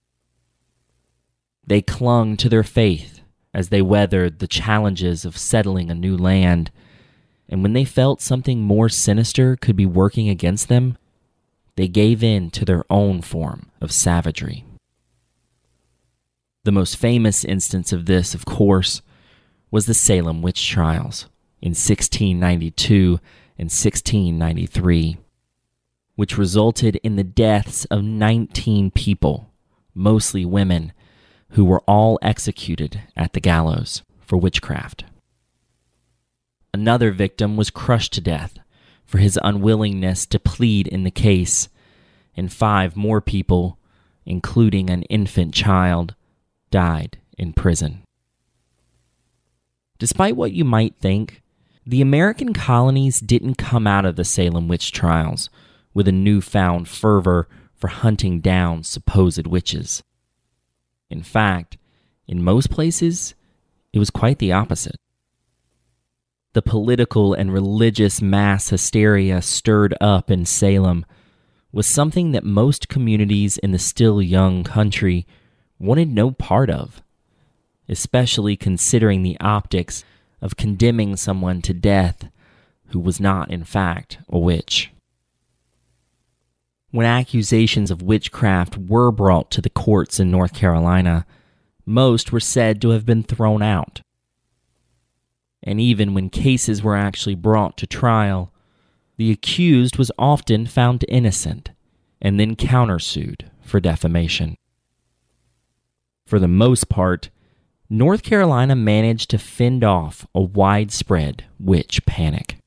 They 1.66 1.82
clung 1.82 2.36
to 2.38 2.50
their 2.50 2.64
faith 2.64 3.22
as 3.54 3.70
they 3.70 3.82
weathered 3.82 4.40
the 4.40 4.48
challenges 4.48 5.24
of 5.26 5.38
settling 5.38 5.90
a 5.90 5.96
new 5.96 6.18
land, 6.18 6.72
and 7.48 7.62
when 7.62 7.74
they 7.74 7.86
felt 7.86 8.22
something 8.22 8.62
more 8.62 8.90
sinister 8.90 9.56
could 9.56 9.76
be 9.76 9.86
working 9.86 10.28
against 10.28 10.68
them, 10.68 10.98
they 11.76 11.88
gave 11.88 12.24
in 12.24 12.52
to 12.52 12.66
their 12.66 12.84
own 12.90 13.22
form 13.22 13.72
of 13.80 13.92
savagery. 13.92 14.66
The 16.66 16.72
most 16.72 16.98
famous 16.98 17.44
instance 17.44 17.92
of 17.92 18.06
this, 18.06 18.34
of 18.34 18.46
course, 18.46 19.02
was 19.72 19.86
the 19.86 19.94
Salem 19.94 20.42
witch 20.42 20.68
trials 20.68 21.28
in 21.64 21.70
1692 21.70 23.22
and 23.58 23.72
1693, 23.72 25.18
which 26.16 26.38
resulted 26.38 26.98
in 26.98 27.16
the 27.16 27.24
deaths 27.24 27.86
of 27.86 28.04
19 28.04 28.92
people, 28.92 29.50
mostly 29.96 30.44
women, 30.44 30.92
who 31.52 31.64
were 31.64 31.80
all 31.88 32.20
executed 32.22 33.00
at 33.16 33.32
the 33.32 33.40
gallows 33.40 34.04
for 34.20 34.36
witchcraft. 34.36 35.06
Another 36.74 37.12
victim 37.12 37.56
was 37.56 37.70
crushed 37.70 38.12
to 38.12 38.22
death 38.22 38.60
for 39.06 39.20
his 39.20 39.40
unwillingness 39.42 40.26
to 40.26 40.40
plead 40.40 40.86
in 40.86 41.06
the 41.06 41.12
case, 41.12 41.70
and 42.36 42.52
five 42.52 42.98
more 42.98 43.22
people, 43.22 43.80
including 44.26 44.90
an 44.90 45.04
infant 45.04 45.54
child, 45.54 46.14
died 46.72 47.20
in 47.38 47.54
prison. 47.54 48.04
Despite 49.98 50.36
what 50.36 50.52
you 50.52 50.66
might 50.66 50.98
think, 50.98 51.40
the 51.86 52.02
American 52.02 52.54
colonies 52.54 53.20
didn't 53.20 53.56
come 53.56 53.86
out 53.86 54.06
of 54.06 54.16
the 54.16 54.24
Salem 54.24 54.68
witch 54.68 54.92
trials 54.92 55.50
with 55.94 56.08
a 56.08 56.14
newfound 56.14 56.88
fervor 56.88 57.48
for 57.76 57.88
hunting 57.88 58.40
down 58.40 58.84
supposed 58.84 59.46
witches. 59.46 60.04
In 61.10 61.22
fact, 61.22 61.78
in 62.28 62.44
most 62.44 62.70
places, 62.70 63.36
it 63.92 64.00
was 64.00 64.10
quite 64.10 64.40
the 64.40 64.54
opposite. 64.54 64.96
The 66.54 66.62
political 66.62 67.34
and 67.34 67.52
religious 67.52 68.22
mass 68.22 68.70
hysteria 68.70 69.42
stirred 69.42 69.96
up 70.00 70.32
in 70.32 70.46
Salem 70.46 71.06
was 71.72 71.88
something 71.88 72.32
that 72.32 72.44
most 72.44 72.88
communities 72.88 73.58
in 73.58 73.72
the 73.72 73.80
still 73.80 74.22
young 74.22 74.64
country 74.64 75.26
wanted 75.80 76.10
no 76.10 76.32
part 76.32 76.70
of, 76.70 77.02
especially 77.90 78.56
considering 78.56 79.24
the 79.24 79.38
optics 79.40 80.06
of 80.44 80.58
condemning 80.58 81.16
someone 81.16 81.62
to 81.62 81.74
death 81.74 82.30
who 82.88 83.00
was 83.00 83.20
not, 83.20 83.50
in 83.50 83.64
fact, 83.64 84.18
a 84.30 84.38
witch. 84.38 84.92
When 86.92 87.08
accusations 87.08 87.90
of 87.90 88.04
witchcraft 88.04 88.78
were 88.78 89.10
brought 89.10 89.50
to 89.52 89.62
the 89.62 89.70
courts 89.70 90.20
in 90.20 90.30
North 90.30 90.54
Carolina, 90.54 91.26
most 91.86 92.32
were 92.32 92.42
said 92.42 92.82
to 92.82 92.90
have 92.90 93.06
been 93.06 93.24
thrown 93.24 93.64
out. 93.64 94.02
And 95.64 95.80
even 95.80 96.14
when 96.14 96.30
cases 96.30 96.84
were 96.84 96.98
actually 96.98 97.36
brought 97.36 97.78
to 97.78 97.88
trial, 97.88 98.52
the 99.16 99.32
accused 99.32 99.98
was 99.98 100.12
often 100.20 100.66
found 100.66 101.06
innocent 101.08 101.72
and 102.22 102.38
then 102.38 102.58
countersued 102.58 103.50
for 103.62 103.80
defamation. 103.80 104.58
For 106.26 106.38
the 106.38 106.50
most 106.50 106.90
part, 106.90 107.30
North 107.94 108.24
Carolina 108.24 108.76
managed 108.76 109.30
to 109.30 109.38
fend 109.38 109.84
off 109.84 110.26
a 110.34 110.42
widespread 110.42 111.44
witch 111.60 112.04
panic. 112.08 112.58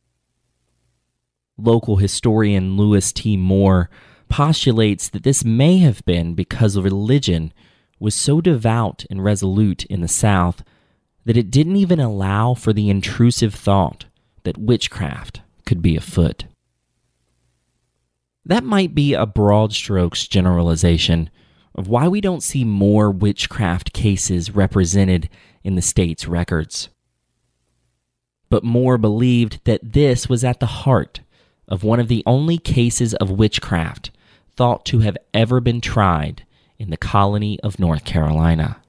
Local 1.59 1.97
historian 1.97 2.77
Louis 2.77 3.13
T. 3.13 3.37
Moore 3.37 3.91
postulates 4.29 5.09
that 5.09 5.25
this 5.25 5.45
may 5.45 5.79
have 5.79 6.05
been 6.05 6.35
because 6.35 6.79
religion 6.79 7.53
was 7.99 8.15
so 8.15 8.41
devout 8.41 9.05
and 9.11 9.25
resolute 9.25 9.85
in 9.87 10.01
the 10.01 10.07
South 10.07 10.63
that 11.25 11.37
it 11.37 11.51
didn't 11.51 11.75
even 11.75 11.99
allow 11.99 12.55
for 12.55 12.73
the 12.73 12.89
intrusive 12.89 13.53
thought 13.53 14.05
that 14.45 14.57
witchcraft 14.57 15.41
could 15.65 15.83
be 15.83 15.97
afoot. 15.97 16.45
That 18.45 18.63
might 18.63 18.95
be 18.95 19.13
a 19.13 19.27
broad 19.27 19.73
strokes 19.73 20.29
generalization 20.29 21.31
of 21.77 21.87
why 21.89 22.09
we 22.09 22.21
don't 22.21 22.43
see 22.43 22.65
more 22.65 23.11
witchcraft 23.11 23.93
cases 23.93 24.51
represented 24.51 25.29
in 25.63 25.77
the 25.77 25.83
state's 25.83 26.27
records. 26.27 26.89
But 28.49 28.65
Moore 28.65 28.99
believed 28.99 29.61
that 29.65 29.93
this 29.93 30.29
was 30.29 30.43
at 30.43 30.59
the 30.59 30.67
heart 30.67 31.21
of 31.69 31.85
one 31.85 32.01
of 32.01 32.09
the 32.09 32.23
only 32.27 32.59
cases 32.59 33.13
of 33.15 33.31
witchcraft 33.31 34.11
thought 34.57 34.87
to 34.87 35.01
have 35.01 35.19
ever 35.35 35.61
been 35.61 35.81
tried 35.81 36.47
in 36.79 36.91
the 36.91 36.97
colony 36.97 37.61
of 37.61 37.79
North 37.79 38.05
Carolina, 38.05 38.81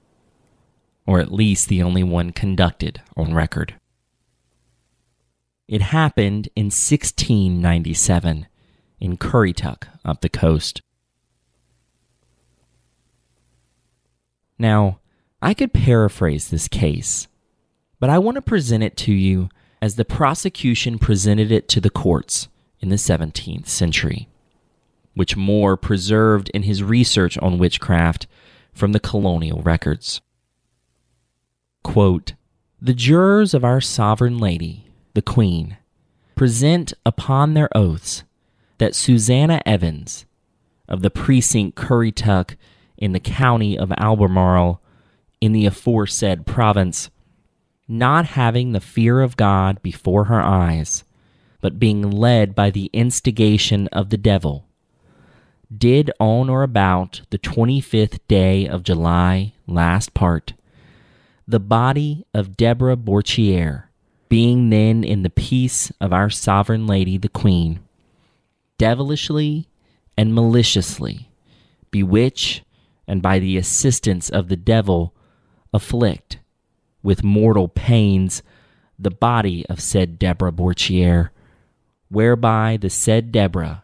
or 1.06 1.20
at 1.20 1.32
least 1.32 1.68
the 1.68 1.84
only 1.84 2.04
one 2.04 2.32
conducted 2.32 3.02
on 3.18 3.34
record. 3.34 3.76
It 5.68 5.82
happened 5.82 6.48
in 6.56 6.68
1697 6.68 8.48
in 9.00 9.18
Currituck 9.18 9.88
up 10.06 10.22
the 10.22 10.30
coast. 10.30 10.82
Now, 14.60 15.00
I 15.42 15.54
could 15.54 15.74
paraphrase 15.74 16.50
this 16.50 16.68
case, 16.68 17.28
but 18.00 18.10
I 18.10 18.18
want 18.18 18.36
to 18.36 18.42
present 18.42 18.84
it 18.84 18.98
to 18.98 19.14
you 19.14 19.50
as 19.82 19.96
the 19.96 20.06
prosecution 20.06 20.98
presented 20.98 21.52
it 21.52 21.68
to 21.70 21.82
the 21.82 21.90
courts 21.90 22.48
in 22.80 22.90
the 22.90 22.96
17th 22.96 23.68
century, 23.68 24.28
which 25.14 25.36
Moore 25.36 25.78
preserved 25.78 26.50
in 26.50 26.64
his 26.64 26.84
research 26.84 27.38
on 27.40 27.60
witchcraft 27.60 28.28
from 28.74 28.92
the 28.92 29.00
colonial 29.00 29.62
records. 29.62 30.22
Quote, 31.84 32.34
the 32.80 32.94
jurors 32.94 33.54
of 33.54 33.64
our 33.64 33.82
sovereign 33.82 34.38
lady, 34.38 34.88
the 35.14 35.22
Queen, 35.22 35.78
present 36.36 36.94
upon 37.06 37.54
their 37.54 37.70
oaths 37.76 38.24
that 38.78 38.94
Susanna 38.94 39.62
Evans 39.66 40.26
of 40.88 41.02
the 41.02 41.10
precinct 41.10 41.76
Currituck 41.76 42.56
in 42.98 43.12
the 43.12 43.20
county 43.20 43.78
of 43.78 43.92
Albemarle 43.98 44.82
in 45.40 45.52
the 45.52 45.66
aforesaid 45.66 46.46
province, 46.46 47.10
not 47.88 48.26
having 48.26 48.72
the 48.72 48.80
fear 48.80 49.22
of 49.22 49.38
God 49.38 49.82
before 49.82 50.26
her 50.26 50.42
eyes, 50.42 51.04
but 51.62 51.80
being 51.80 52.10
led 52.10 52.56
by 52.56 52.70
the 52.70 52.90
instigation 52.94 53.88
of 53.90 54.10
the 54.10 54.18
devil, 54.18 54.66
did 55.76 56.12
on 56.20 56.50
or 56.50 56.64
about 56.64 57.22
the 57.30 57.38
25th 57.38 58.20
day 58.28 58.68
of 58.68 58.84
July 58.84 59.54
last 59.68 60.14
part, 60.14 60.54
the 61.48 61.60
body 61.60 62.26
of 62.34 62.58
Deborah 62.58 62.98
Bourchier, 62.98 63.86
being 64.30 64.70
then 64.70 65.04
in 65.04 65.24
the 65.24 65.30
peace 65.30 65.92
of 66.02 66.12
our 66.12 66.30
sovereign 66.30 66.88
lady 66.88 67.18
the 67.18 67.30
queen, 67.30 67.80
devilishly 68.78 69.68
and 70.18 70.34
maliciously 70.34 71.30
bewitch 71.92 72.64
and 73.08 73.22
by 73.22 73.40
the 73.40 73.58
assistance 73.58 74.30
of 74.30 74.48
the 74.48 74.56
devil 74.56 75.14
afflict 75.74 76.40
with 77.02 77.24
mortal 77.24 77.68
pains 77.68 78.44
the 79.00 79.12
body 79.12 79.66
of 79.68 79.80
said 79.80 80.20
Deborah 80.20 80.52
Bourchier, 80.52 81.32
whereby 82.10 82.78
the 82.78 82.90
said 82.90 83.32
Deborah 83.32 83.84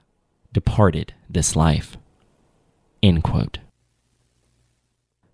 departed 0.51 1.13
this 1.29 1.55
life. 1.55 1.97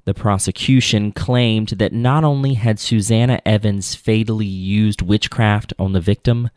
The 0.05 0.13
prosecution 0.13 1.11
claimed 1.11 1.69
that 1.69 1.93
not 1.93 2.23
only 2.23 2.55
had 2.55 2.79
Susanna 2.79 3.39
Evans 3.45 3.95
fatally 3.95 4.45
used 4.45 5.01
witchcraft 5.01 5.71
on 5.77 5.93
the 5.93 6.01
victim, 6.01 6.49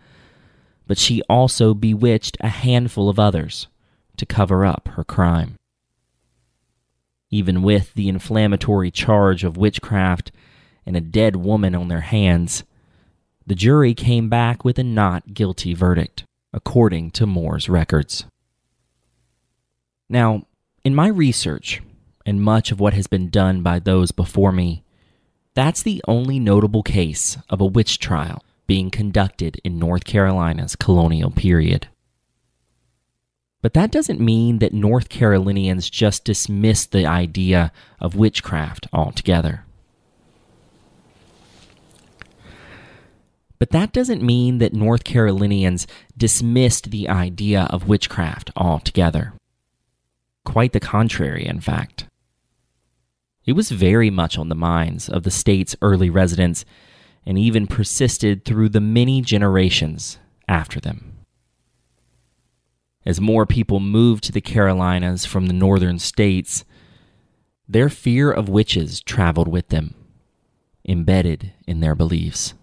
but 0.87 0.99
she 0.99 1.23
also 1.29 1.75
bewitched 1.75 2.37
a 2.41 2.49
handful 2.49 3.09
of 3.09 3.19
others 3.19 3.69
to 4.17 4.27
cover 4.27 4.65
up 4.65 4.89
her 4.95 5.05
crime. 5.05 5.57
Even 7.33 7.63
with 7.63 7.95
the 7.95 8.11
inflammatory 8.11 8.91
charge 8.91 9.43
of 9.43 9.57
witchcraft 9.57 10.31
and 10.85 10.97
a 10.97 11.01
dead 11.01 11.35
woman 11.35 11.75
on 11.75 11.89
their 11.89 12.03
hands, 12.03 12.63
the 13.47 13.55
jury 13.55 13.95
came 13.95 14.29
back 14.29 14.65
with 14.65 14.79
a 14.79 14.85
not 14.85 15.33
guilty 15.33 15.73
verdict, 15.73 16.25
according 16.53 17.11
to 17.13 17.27
Moore's 17.27 17.71
records. 17.71 18.27
Now, 20.11 20.47
in 20.85 20.95
my 20.95 21.09
research, 21.09 21.81
and 22.27 22.43
much 22.43 22.71
of 22.71 22.81
what 22.81 22.93
has 22.93 23.07
been 23.07 23.31
done 23.31 23.63
by 23.63 23.79
those 23.79 24.13
before 24.13 24.53
me, 24.53 24.85
that's 25.55 25.83
the 25.83 26.03
only 26.07 26.39
notable 26.39 26.83
case 26.83 27.39
of 27.49 27.63
a 27.63 27.67
witch 27.67 27.99
trial 27.99 28.45
being 28.67 28.91
conducted 28.91 29.59
in 29.65 29.79
North 29.79 30.05
Carolina's 30.05 30.77
colonial 30.77 31.31
period. 31.31 31.89
But 33.63 33.75
that 33.75 33.93
doesn't 33.93 34.21
mean 34.21 34.59
that 34.59 34.75
North 34.75 35.09
Carolinians 35.09 35.89
just 35.89 36.25
dismissed 36.25 36.91
the 36.91 37.07
idea 37.07 37.73
of 38.01 38.17
witchcraft 38.17 38.89
altogether. 38.93 39.65
But 43.61 43.71
that 43.71 43.93
doesn't 43.93 44.21
mean 44.21 44.59
that 44.59 44.75
North 44.75 45.05
Carolinians 45.05 45.87
dismissed 46.19 46.91
the 46.91 47.09
idea 47.09 47.69
of 47.71 47.87
witchcraft 47.87 48.51
altogether. 48.57 49.35
Quite 50.45 50.73
the 50.73 50.81
contrary, 50.81 51.47
in 51.47 51.61
fact. 51.61 52.07
It 53.47 53.53
was 53.53 53.71
very 53.71 54.11
much 54.11 54.37
on 54.37 54.49
the 54.49 54.57
minds 54.57 55.09
of 55.09 55.23
the 55.23 55.31
state's 55.31 55.77
early 55.81 56.11
residents 56.11 56.65
and 57.25 57.39
even 57.39 57.69
persisted 57.69 58.45
through 58.45 58.71
the 58.71 58.81
many 58.81 59.21
generations 59.21 60.19
after 60.49 60.81
them. 60.81 61.12
As 63.05 63.21
more 63.21 63.47
people 63.47 63.81
moved 63.81 64.23
to 64.25 64.33
the 64.33 64.41
Carolinas 64.41 65.25
from 65.25 65.47
the 65.47 65.53
northern 65.53 65.99
states, 65.99 66.65
their 67.69 67.89
fear 67.89 68.31
of 68.31 68.49
witches 68.49 69.01
traveled 69.01 69.49
with 69.49 69.69
them, 69.69 69.95
embedded 70.89 71.53
in 71.67 71.81
their 71.81 71.95
beliefs. 71.95 72.55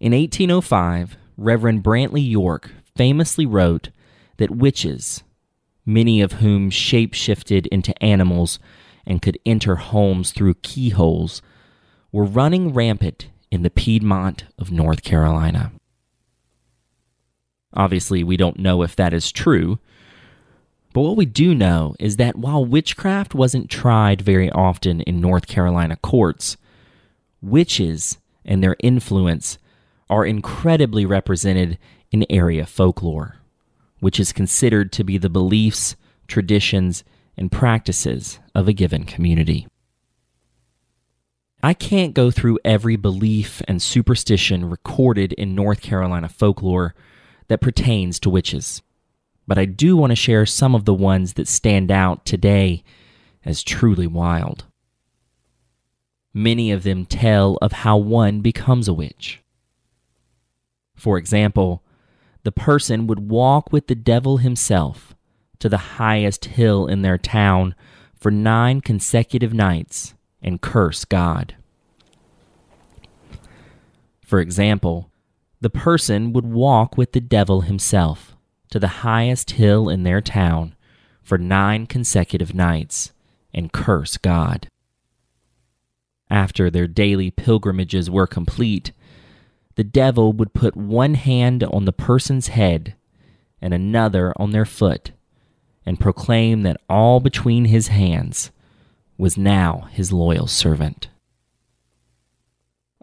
In 0.00 0.12
1805, 0.12 1.16
Reverend 1.36 1.84
Brantley 1.84 2.28
York 2.28 2.70
famously 2.96 3.46
wrote 3.46 3.90
that 4.38 4.50
witches, 4.50 5.22
many 5.86 6.20
of 6.20 6.32
whom 6.34 6.70
shape-shifted 6.70 7.66
into 7.68 8.02
animals 8.02 8.58
and 9.06 9.22
could 9.22 9.38
enter 9.46 9.76
homes 9.76 10.32
through 10.32 10.54
keyholes, 10.54 11.42
were 12.10 12.24
running 12.24 12.72
rampant 12.72 13.28
in 13.50 13.62
the 13.62 13.70
Piedmont 13.70 14.44
of 14.58 14.72
North 14.72 15.02
Carolina. 15.02 15.72
Obviously, 17.74 18.24
we 18.24 18.36
don't 18.36 18.58
know 18.58 18.82
if 18.82 18.96
that 18.96 19.12
is 19.12 19.32
true. 19.32 19.78
But 20.92 21.02
what 21.02 21.16
we 21.16 21.26
do 21.26 21.54
know 21.54 21.96
is 21.98 22.16
that 22.16 22.36
while 22.36 22.64
witchcraft 22.64 23.34
wasn't 23.34 23.68
tried 23.68 24.22
very 24.22 24.50
often 24.50 25.00
in 25.00 25.20
North 25.20 25.48
Carolina 25.48 25.96
courts, 25.96 26.56
witches 27.42 28.18
and 28.44 28.62
their 28.62 28.76
influence 28.80 29.58
are 30.08 30.24
incredibly 30.24 31.04
represented 31.04 31.78
in 32.12 32.24
area 32.30 32.64
folklore, 32.64 33.38
which 33.98 34.20
is 34.20 34.32
considered 34.32 34.92
to 34.92 35.02
be 35.02 35.18
the 35.18 35.28
beliefs, 35.28 35.96
traditions, 36.28 37.02
and 37.36 37.50
practices 37.50 38.38
of 38.54 38.68
a 38.68 38.72
given 38.72 39.04
community. 39.04 39.66
I 41.60 41.74
can't 41.74 42.14
go 42.14 42.30
through 42.30 42.58
every 42.64 42.94
belief 42.94 43.62
and 43.66 43.80
superstition 43.82 44.68
recorded 44.68 45.32
in 45.32 45.54
North 45.54 45.80
Carolina 45.80 46.28
folklore 46.28 46.94
that 47.48 47.60
pertains 47.60 48.18
to 48.20 48.30
witches, 48.30 48.82
but 49.46 49.58
I 49.58 49.64
do 49.64 49.96
want 49.96 50.10
to 50.10 50.16
share 50.16 50.46
some 50.46 50.74
of 50.74 50.84
the 50.84 50.94
ones 50.94 51.34
that 51.34 51.48
stand 51.48 51.90
out 51.90 52.24
today 52.24 52.82
as 53.44 53.62
truly 53.62 54.06
wild. 54.06 54.64
Many 56.32 56.72
of 56.72 56.82
them 56.82 57.06
tell 57.06 57.58
of 57.62 57.72
how 57.72 57.96
one 57.96 58.40
becomes 58.40 58.88
a 58.88 58.94
witch. 58.94 59.40
For 60.96 61.18
example, 61.18 61.82
the 62.42 62.52
person 62.52 63.06
would 63.06 63.30
walk 63.30 63.72
with 63.72 63.86
the 63.86 63.94
devil 63.94 64.38
himself 64.38 65.14
to 65.58 65.68
the 65.68 65.98
highest 65.98 66.46
hill 66.46 66.86
in 66.86 67.02
their 67.02 67.18
town 67.18 67.74
for 68.18 68.30
nine 68.30 68.80
consecutive 68.80 69.54
nights 69.54 70.14
and 70.42 70.60
curse 70.60 71.04
God. 71.04 71.54
For 74.24 74.40
example, 74.40 75.10
the 75.64 75.70
person 75.70 76.34
would 76.34 76.44
walk 76.44 76.98
with 76.98 77.12
the 77.12 77.22
devil 77.22 77.62
himself 77.62 78.36
to 78.68 78.78
the 78.78 79.00
highest 79.00 79.52
hill 79.52 79.88
in 79.88 80.02
their 80.02 80.20
town 80.20 80.74
for 81.22 81.38
nine 81.38 81.86
consecutive 81.86 82.54
nights 82.54 83.14
and 83.54 83.72
curse 83.72 84.18
God. 84.18 84.68
After 86.28 86.68
their 86.68 86.86
daily 86.86 87.30
pilgrimages 87.30 88.10
were 88.10 88.26
complete, 88.26 88.92
the 89.76 89.84
devil 89.84 90.34
would 90.34 90.52
put 90.52 90.76
one 90.76 91.14
hand 91.14 91.64
on 91.64 91.86
the 91.86 91.94
person's 91.94 92.48
head 92.48 92.94
and 93.62 93.72
another 93.72 94.34
on 94.36 94.50
their 94.50 94.66
foot 94.66 95.12
and 95.86 95.98
proclaim 95.98 96.62
that 96.64 96.82
all 96.90 97.20
between 97.20 97.64
his 97.64 97.88
hands 97.88 98.50
was 99.16 99.38
now 99.38 99.88
his 99.92 100.12
loyal 100.12 100.46
servant. 100.46 101.08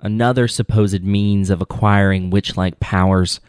Another 0.01 0.47
supposed 0.47 1.03
means 1.03 1.51
of 1.51 1.61
acquiring 1.61 2.31
witch 2.31 2.57
like 2.57 2.79
powers 2.79 3.39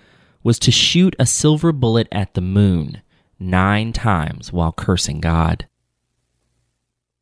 was 0.42 0.58
to 0.58 0.70
shoot 0.70 1.16
a 1.18 1.24
silver 1.24 1.72
bullet 1.72 2.08
at 2.12 2.34
the 2.34 2.42
moon 2.42 3.00
nine 3.38 3.92
times 3.92 4.52
while 4.52 4.70
cursing 4.70 5.20
God. 5.20 5.66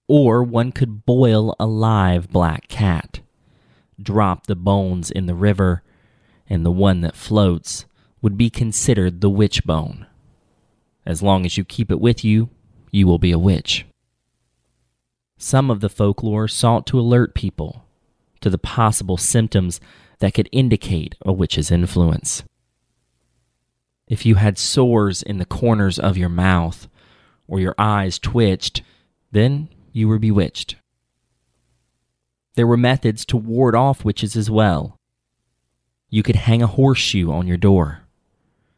Or 0.08 0.42
one 0.42 0.72
could 0.72 1.06
boil 1.06 1.54
a 1.60 1.66
live 1.66 2.28
black 2.30 2.66
cat, 2.66 3.20
drop 4.02 4.48
the 4.48 4.56
bones 4.56 5.12
in 5.12 5.26
the 5.26 5.36
river, 5.36 5.84
and 6.48 6.66
the 6.66 6.72
one 6.72 7.00
that 7.02 7.14
floats 7.14 7.84
would 8.20 8.36
be 8.36 8.50
considered 8.50 9.20
the 9.20 9.30
witch 9.30 9.64
bone. 9.64 10.06
As 11.06 11.22
long 11.22 11.46
as 11.46 11.56
you 11.56 11.64
keep 11.64 11.92
it 11.92 12.00
with 12.00 12.24
you, 12.24 12.50
you 12.90 13.06
will 13.06 13.18
be 13.18 13.30
a 13.30 13.38
witch. 13.38 13.86
Some 15.38 15.70
of 15.70 15.78
the 15.78 15.88
folklore 15.88 16.48
sought 16.48 16.84
to 16.88 16.98
alert 16.98 17.34
people 17.34 17.84
to 18.40 18.50
the 18.50 18.58
possible 18.58 19.16
symptoms 19.16 19.80
that 20.18 20.34
could 20.34 20.48
indicate 20.52 21.14
a 21.22 21.32
witch's 21.32 21.70
influence. 21.70 22.42
If 24.08 24.26
you 24.26 24.36
had 24.36 24.58
sores 24.58 25.22
in 25.22 25.38
the 25.38 25.44
corners 25.44 25.98
of 25.98 26.16
your 26.16 26.28
mouth 26.28 26.88
or 27.46 27.60
your 27.60 27.74
eyes 27.78 28.18
twitched, 28.18 28.82
then 29.32 29.68
you 29.92 30.08
were 30.08 30.18
bewitched. 30.18 30.76
There 32.54 32.66
were 32.66 32.76
methods 32.76 33.24
to 33.26 33.36
ward 33.36 33.74
off 33.74 34.04
witches 34.04 34.36
as 34.36 34.50
well. 34.50 34.96
You 36.08 36.22
could 36.22 36.36
hang 36.36 36.62
a 36.62 36.66
horseshoe 36.66 37.30
on 37.30 37.46
your 37.46 37.56
door, 37.56 38.00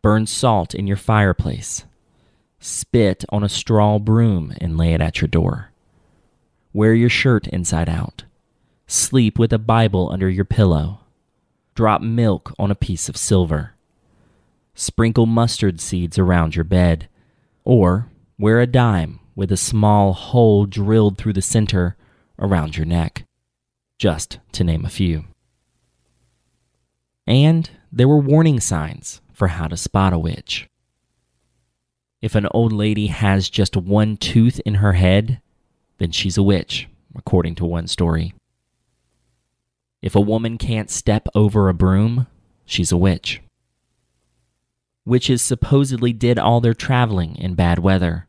burn 0.03 0.27
salt 0.27 0.75
in 0.75 0.87
your 0.87 0.99
fireplace, 0.99 1.85
spit 2.61 3.25
on 3.31 3.43
a 3.43 3.49
straw 3.49 3.99
broom 3.99 4.55
and 4.61 4.77
lay 4.77 4.93
it 4.93 5.01
at 5.01 5.21
your 5.21 5.29
door 5.29 5.73
Wear 6.75 6.95
your 6.95 7.11
shirt 7.11 7.47
inside 7.49 7.91
out. 7.91 8.25
Sleep 8.93 9.39
with 9.39 9.55
a 9.55 9.59
Bible 9.59 10.11
under 10.13 10.29
your 10.29 10.45
pillow. 10.45 11.01
Drop 11.75 12.03
milk 12.03 12.53
on 12.59 12.71
a 12.71 12.75
piece 12.75 13.09
of 13.09 13.17
silver. 13.17 13.73
Sprinkle 14.75 15.25
mustard 15.25 15.81
seeds 15.81 16.19
around 16.19 16.55
your 16.55 16.65
bed. 16.65 17.09
Or 17.65 18.11
wear 18.39 18.61
a 18.61 18.67
dime 18.67 19.19
with 19.35 19.51
a 19.51 19.57
small 19.57 20.13
hole 20.13 20.67
drilled 20.67 21.17
through 21.17 21.33
the 21.33 21.41
center 21.41 21.97
around 22.39 22.77
your 22.77 22.85
neck. 22.85 23.25
Just 23.99 24.41
to 24.53 24.63
name 24.63 24.85
a 24.85 24.91
few. 24.91 25.25
And 27.27 27.71
there 27.91 28.09
were 28.09 28.19
warning 28.19 28.61
signs 28.61 29.23
for 29.33 29.49
how 29.49 29.69
to 29.69 29.77
spot 29.79 30.13
a 30.13 30.19
witch. 30.19 30.69
If 32.21 32.35
an 32.35 32.47
old 32.51 32.75
lady 32.75 33.07
has 33.07 33.49
just 33.49 33.75
one 33.75 34.19
tooth 34.19 34.61
in 34.67 34.75
her 34.75 34.93
head, 34.93 35.41
then 35.97 36.11
she's 36.11 36.37
a 36.37 36.43
witch, 36.43 36.91
according 37.17 37.55
to 37.55 37.65
one 37.65 37.87
story. 37.87 38.35
If 40.03 40.17
a 40.17 40.21
woman 40.21 40.59
can't 40.59 40.91
step 40.91 41.29
over 41.33 41.69
a 41.69 41.75
broom, 41.75 42.27
she's 42.67 42.91
a 42.91 42.97
witch. 42.97 43.41
Witches 45.05 45.43
supposedly 45.43 46.13
did 46.13 46.39
all 46.39 46.61
their 46.61 46.75
traveling 46.75 47.37
in 47.37 47.55
bad 47.55 47.79
weather, 47.79 48.27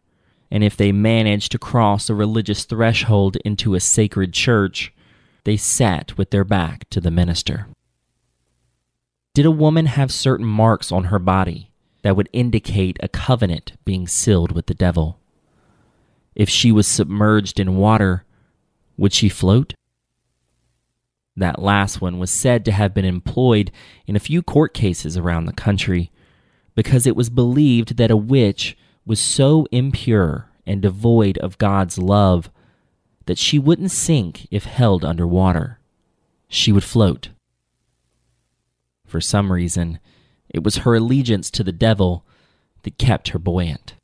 and 0.51 0.63
if 0.63 0.77
they 0.77 0.91
managed 0.91 1.51
to 1.51 1.59
cross 1.59 2.09
a 2.09 2.15
religious 2.15 2.63
threshold 2.65 3.38
into 3.38 3.73
a 3.73 3.79
sacred 3.79 4.33
church, 4.33 4.93
they 5.45 5.57
sat 5.57 6.15
with 6.15 6.29
their 6.29 6.43
back 6.43 6.88
to 6.91 7.01
the 7.01 7.12
minister. 7.12 7.67
Did 9.33 9.47
a 9.47 9.51
woman 9.51 9.88
have 9.88 10.12
certain 10.12 10.45
marks 10.45 10.91
on 10.91 11.05
her 11.05 11.19
body 11.19 11.71
that 12.03 12.15
would 12.15 12.29
indicate 12.33 12.97
a 13.01 13.07
covenant 13.07 13.73
being 13.83 14.07
sealed 14.07 14.51
with 14.51 14.67
the 14.67 14.75
devil? 14.75 15.19
If 16.36 16.49
she 16.49 16.71
was 16.71 16.88
submerged 16.88 17.59
in 17.59 17.77
water, 17.77 18.25
would 18.95 19.13
she 19.13 19.29
float? 19.29 19.73
That 21.35 21.61
last 21.61 21.99
one 21.99 22.19
was 22.19 22.29
said 22.29 22.63
to 22.65 22.71
have 22.71 22.93
been 22.93 23.05
employed 23.05 23.71
in 24.05 24.15
a 24.15 24.19
few 24.19 24.41
court 24.41 24.73
cases 24.73 25.17
around 25.17 25.45
the 25.45 25.53
country 25.53 26.11
because 26.75 27.07
it 27.07 27.15
was 27.15 27.29
believed 27.29 27.97
that 27.97 28.11
a 28.11 28.17
witch 28.17 28.77
was 29.05 29.19
so 29.19 29.67
impure 29.71 30.49
and 30.65 30.81
devoid 30.81 31.37
of 31.39 31.57
God's 31.57 31.97
love 31.97 32.49
that 33.25 33.37
she 33.37 33.57
wouldn't 33.57 33.91
sink 33.91 34.47
if 34.51 34.65
held 34.65 35.03
under 35.03 35.27
water. 35.27 35.79
She 36.47 36.71
would 36.71 36.83
float. 36.83 37.29
For 39.05 39.21
some 39.21 39.51
reason, 39.51 39.99
it 40.49 40.63
was 40.63 40.77
her 40.77 40.95
allegiance 40.95 41.49
to 41.51 41.63
the 41.63 41.71
devil 41.71 42.25
that 42.83 42.97
kept 42.97 43.29
her 43.29 43.39
buoyant. 43.39 43.95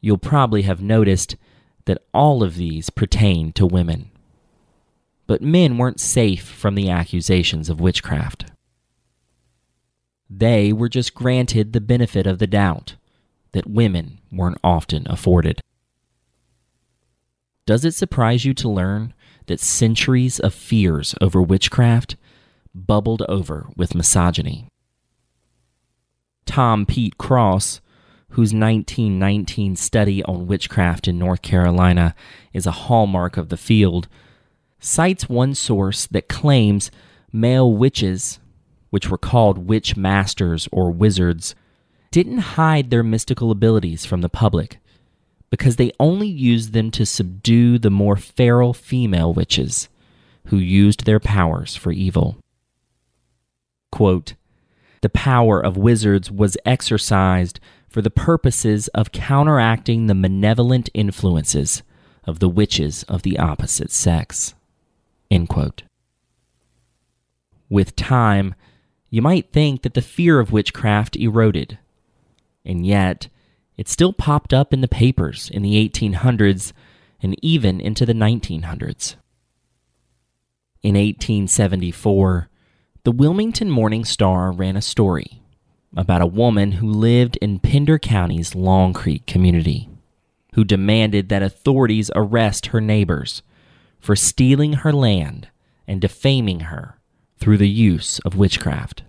You'll 0.00 0.18
probably 0.18 0.62
have 0.62 0.82
noticed 0.82 1.36
that 1.84 2.02
all 2.12 2.42
of 2.42 2.56
these 2.56 2.90
pertain 2.90 3.52
to 3.52 3.66
women. 3.66 4.09
But 5.30 5.42
men 5.42 5.78
weren't 5.78 6.00
safe 6.00 6.42
from 6.42 6.74
the 6.74 6.90
accusations 6.90 7.68
of 7.68 7.78
witchcraft. 7.78 8.46
They 10.28 10.72
were 10.72 10.88
just 10.88 11.14
granted 11.14 11.72
the 11.72 11.80
benefit 11.80 12.26
of 12.26 12.40
the 12.40 12.48
doubt 12.48 12.96
that 13.52 13.70
women 13.70 14.18
weren't 14.32 14.58
often 14.64 15.06
afforded. 15.08 15.60
Does 17.64 17.84
it 17.84 17.94
surprise 17.94 18.44
you 18.44 18.54
to 18.54 18.68
learn 18.68 19.14
that 19.46 19.60
centuries 19.60 20.40
of 20.40 20.52
fears 20.52 21.14
over 21.20 21.40
witchcraft 21.40 22.16
bubbled 22.74 23.22
over 23.28 23.68
with 23.76 23.94
misogyny? 23.94 24.66
Tom 26.44 26.84
Peete 26.84 27.18
Cross 27.18 27.80
whose 28.30 28.52
1919 28.52 29.76
study 29.76 30.24
on 30.24 30.48
witchcraft 30.48 31.06
in 31.06 31.20
North 31.20 31.42
Carolina 31.42 32.16
is 32.52 32.66
a 32.66 32.72
hallmark 32.72 33.36
of 33.36 33.48
the 33.48 33.56
field, 33.56 34.08
cites 34.80 35.28
one 35.28 35.54
source 35.54 36.06
that 36.06 36.28
claims 36.28 36.90
male 37.32 37.72
witches, 37.72 38.40
which 38.90 39.08
were 39.08 39.18
called 39.18 39.68
witch 39.68 39.96
masters 39.96 40.68
or 40.72 40.90
wizards, 40.90 41.54
didn't 42.10 42.38
hide 42.38 42.90
their 42.90 43.04
mystical 43.04 43.50
abilities 43.50 44.04
from 44.04 44.20
the 44.20 44.28
public 44.28 44.78
because 45.50 45.76
they 45.76 45.92
only 46.00 46.28
used 46.28 46.72
them 46.72 46.90
to 46.90 47.04
subdue 47.04 47.78
the 47.78 47.90
more 47.90 48.16
feral 48.16 48.72
female 48.72 49.32
witches 49.32 49.88
who 50.46 50.56
used 50.56 51.04
their 51.04 51.20
powers 51.20 51.76
for 51.76 51.92
evil. 51.92 52.38
Quote, 53.92 54.34
the 55.02 55.08
power 55.08 55.60
of 55.60 55.76
wizards 55.76 56.30
was 56.30 56.56
exercised 56.64 57.58
for 57.88 58.02
the 58.02 58.10
purposes 58.10 58.88
of 58.88 59.12
counteracting 59.12 60.06
the 60.06 60.14
malevolent 60.14 60.88
influences 60.94 61.82
of 62.24 62.38
the 62.38 62.48
witches 62.48 63.02
of 63.04 63.22
the 63.22 63.38
opposite 63.38 63.90
sex. 63.90 64.54
With 67.68 67.94
time, 67.94 68.54
you 69.10 69.22
might 69.22 69.52
think 69.52 69.82
that 69.82 69.94
the 69.94 70.02
fear 70.02 70.40
of 70.40 70.52
witchcraft 70.52 71.16
eroded, 71.16 71.78
and 72.64 72.84
yet 72.84 73.28
it 73.76 73.88
still 73.88 74.12
popped 74.12 74.52
up 74.52 74.72
in 74.74 74.80
the 74.80 74.88
papers 74.88 75.48
in 75.52 75.62
the 75.62 75.88
1800s 75.88 76.72
and 77.22 77.36
even 77.42 77.80
into 77.80 78.04
the 78.04 78.12
1900s. 78.12 79.14
In 80.82 80.94
1874, 80.94 82.48
the 83.04 83.12
Wilmington 83.12 83.70
Morning 83.70 84.04
Star 84.04 84.52
ran 84.52 84.76
a 84.76 84.82
story 84.82 85.42
about 85.96 86.22
a 86.22 86.26
woman 86.26 86.72
who 86.72 86.88
lived 86.88 87.36
in 87.40 87.58
Pender 87.58 87.98
County's 87.98 88.54
Long 88.54 88.92
Creek 88.92 89.26
community, 89.26 89.88
who 90.54 90.64
demanded 90.64 91.28
that 91.28 91.42
authorities 91.42 92.10
arrest 92.14 92.66
her 92.66 92.80
neighbors 92.80 93.42
for 94.00 94.16
stealing 94.16 94.74
her 94.74 94.92
land 94.92 95.48
and 95.86 96.00
defaming 96.00 96.60
her 96.60 96.98
through 97.38 97.58
the 97.58 97.68
use 97.68 98.18
of 98.20 98.36
witchcraft. 98.36 99.02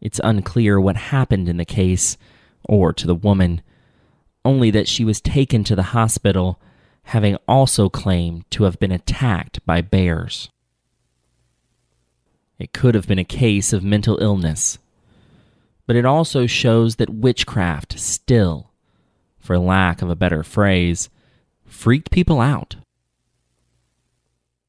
It's 0.00 0.20
unclear 0.24 0.80
what 0.80 0.96
happened 0.96 1.48
in 1.48 1.58
the 1.58 1.64
case 1.64 2.16
or 2.64 2.92
to 2.92 3.06
the 3.06 3.14
woman, 3.14 3.62
only 4.44 4.70
that 4.70 4.88
she 4.88 5.04
was 5.04 5.20
taken 5.20 5.64
to 5.64 5.76
the 5.76 5.82
hospital 5.82 6.60
having 7.04 7.36
also 7.48 7.88
claimed 7.88 8.48
to 8.50 8.64
have 8.64 8.78
been 8.78 8.92
attacked 8.92 9.64
by 9.66 9.80
bears. 9.80 10.50
It 12.58 12.72
could 12.72 12.94
have 12.94 13.08
been 13.08 13.18
a 13.18 13.24
case 13.24 13.72
of 13.72 13.82
mental 13.82 14.18
illness. 14.22 14.78
But 15.86 15.96
it 15.96 16.04
also 16.04 16.46
shows 16.46 16.96
that 16.96 17.10
witchcraft 17.10 17.98
still, 17.98 18.70
for 19.40 19.58
lack 19.58 20.00
of 20.00 20.08
a 20.08 20.16
better 20.16 20.44
phrase, 20.44 21.10
freaked 21.72 22.10
people 22.10 22.40
out. 22.40 22.76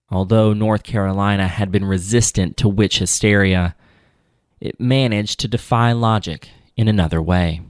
Although 0.10 0.54
North 0.54 0.84
Carolina 0.84 1.48
had 1.48 1.72
been 1.72 1.86
resistant 1.86 2.58
to 2.58 2.68
witch 2.68 3.00
hysteria, 3.00 3.76
it 4.60 4.80
managed 4.80 5.40
to 5.40 5.48
defy 5.48 5.92
logic 5.92 6.50
in 6.78 6.88
another 6.88 7.22
way. 7.22 7.62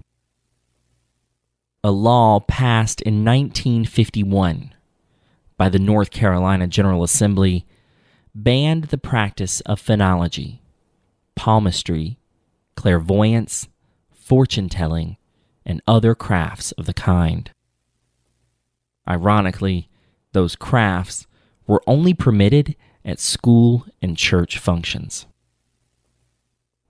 A 1.84 1.92
law 1.92 2.40
passed 2.40 3.02
in 3.02 3.26
1951 3.26 4.74
by 5.58 5.70
the 5.70 5.80
North 5.80 6.12
Carolina 6.12 6.68
General 6.68 7.04
Assembly 7.04 7.66
banned 8.36 8.86
the 8.86 8.98
practice 8.98 9.62
of 9.62 9.80
phrenology, 9.80 10.62
palmistry, 11.36 12.18
clairvoyance, 12.76 13.68
fortune 14.12 14.70
telling, 14.70 15.18
and 15.66 15.82
other 15.88 16.16
crafts 16.16 16.72
of 16.74 16.86
the 16.86 16.94
kind. 16.94 17.52
Ironically, 19.08 19.90
those 20.32 20.56
crafts 20.56 21.28
were 21.68 21.84
only 21.88 22.14
permitted 22.14 22.76
at 23.06 23.20
school 23.20 23.86
and 24.02 24.18
church 24.18 24.58
functions. 24.58 25.26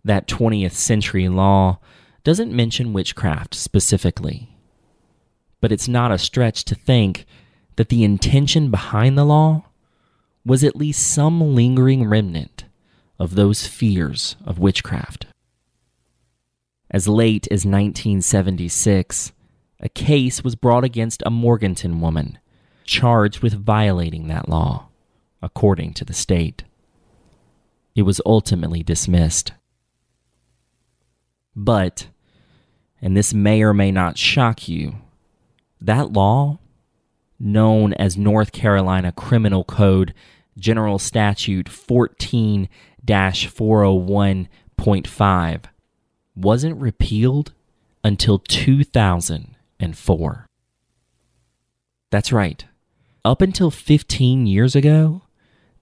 That 0.04 0.28
20th 0.28 0.74
century 0.74 1.30
law 1.30 1.80
doesn't 2.24 2.52
mention 2.52 2.94
witchcraft 2.94 3.56
specifically, 3.56 4.56
but 5.62 5.72
it's 5.72 5.88
not 5.88 6.12
a 6.12 6.18
stretch 6.18 6.64
to 6.66 6.76
think 6.76 7.26
that 7.76 7.90
the 7.90 8.04
intention 8.04 8.70
behind 8.70 9.18
the 9.18 9.26
law 9.26 9.66
was 10.46 10.64
at 10.64 10.76
least 10.76 11.12
some 11.12 11.56
lingering 11.56 12.08
remnant 12.08 12.66
of 13.18 13.36
those 13.36 13.66
fears 13.66 14.36
of 14.46 14.60
witchcraft. 14.60 15.26
As 16.92 17.08
late 17.08 17.48
as 17.48 17.66
1976, 17.66 19.32
a 19.84 19.90
case 19.90 20.44
was 20.44 20.56
brought 20.56 20.84
against 20.86 21.22
a 21.26 21.30
Morganton 21.30 22.00
woman 22.00 22.40
charged 22.86 23.42
with 23.42 23.54
violating 23.54 24.28
that 24.28 24.48
law, 24.48 24.88
according 25.42 25.94
to 25.94 26.06
the 26.06 26.14
state. 26.14 26.64
It 27.94 28.04
was 28.04 28.22
ultimately 28.26 28.82
dismissed. 28.82 29.52
But, 31.54 32.08
and 33.02 33.18
this 33.18 33.34
may 33.34 33.62
or 33.62 33.74
may 33.74 33.92
not 33.92 34.18
shock 34.18 34.70
you, 34.70 34.96
that 35.82 36.14
law, 36.14 36.60
known 37.38 37.92
as 37.94 38.18
North 38.18 38.54
Carolina 38.54 39.12
Criminal 39.12 39.66
Code 39.66 40.14
General 40.58 40.98
Statute 40.98 41.68
14 41.68 42.70
401.5, 43.06 45.64
wasn't 46.36 46.80
repealed 46.80 47.52
until 48.02 48.40
2004. 49.92 50.48
That's 52.12 52.32
right. 52.32 52.66
Up 53.26 53.42
until 53.42 53.72
15 53.72 54.46
years 54.46 54.76
ago, 54.76 55.24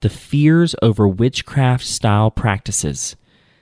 the 0.02 0.10
fears 0.10 0.76
over 0.82 1.08
witchcraft 1.08 1.86
style 1.86 2.32
practices 2.32 3.16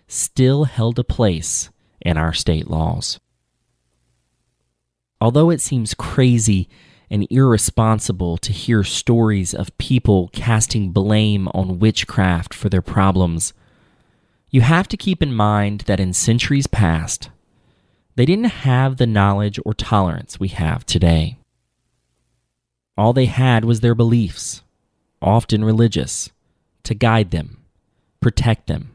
still 0.08 0.65
held 0.65 0.99
a 0.99 1.04
place 1.04 1.69
in 2.02 2.17
our 2.17 2.34
state 2.34 2.69
laws. 2.69 3.19
Although 5.21 5.49
it 5.49 5.62
seems 5.62 5.93
crazy 5.93 6.69
and 7.10 7.28
irresponsible 7.30 8.38
to 8.38 8.54
hear 8.54 8.84
stories 8.84 9.54
of 9.54 9.78
people 9.78 10.30
casting 10.32 10.91
blame 10.91 11.47
on 11.49 11.80
witchcraft 11.80 12.54
for 12.54 12.69
their 12.69 12.82
problems, 12.82 13.54
you 14.49 14.62
have 14.62 14.88
to 14.88 14.97
keep 14.97 15.21
in 15.21 15.34
mind 15.34 15.82
that 15.82 15.99
in 15.99 16.13
centuries 16.13 16.67
past, 16.67 17.30
they 18.19 18.25
didn't 18.25 18.51
have 18.67 18.97
the 18.97 19.08
knowledge 19.08 19.62
or 19.63 19.73
tolerance 19.73 20.41
we 20.41 20.49
have 20.49 20.86
today. 20.86 21.38
All 22.97 23.13
they 23.13 23.27
had 23.27 23.63
was 23.63 23.79
their 23.79 23.95
beliefs, 23.95 24.62
often 25.21 25.63
religious, 25.63 26.29
to 26.84 26.93
guide 26.93 27.32
them, 27.32 27.63
protect 28.19 28.67
them, 28.67 28.91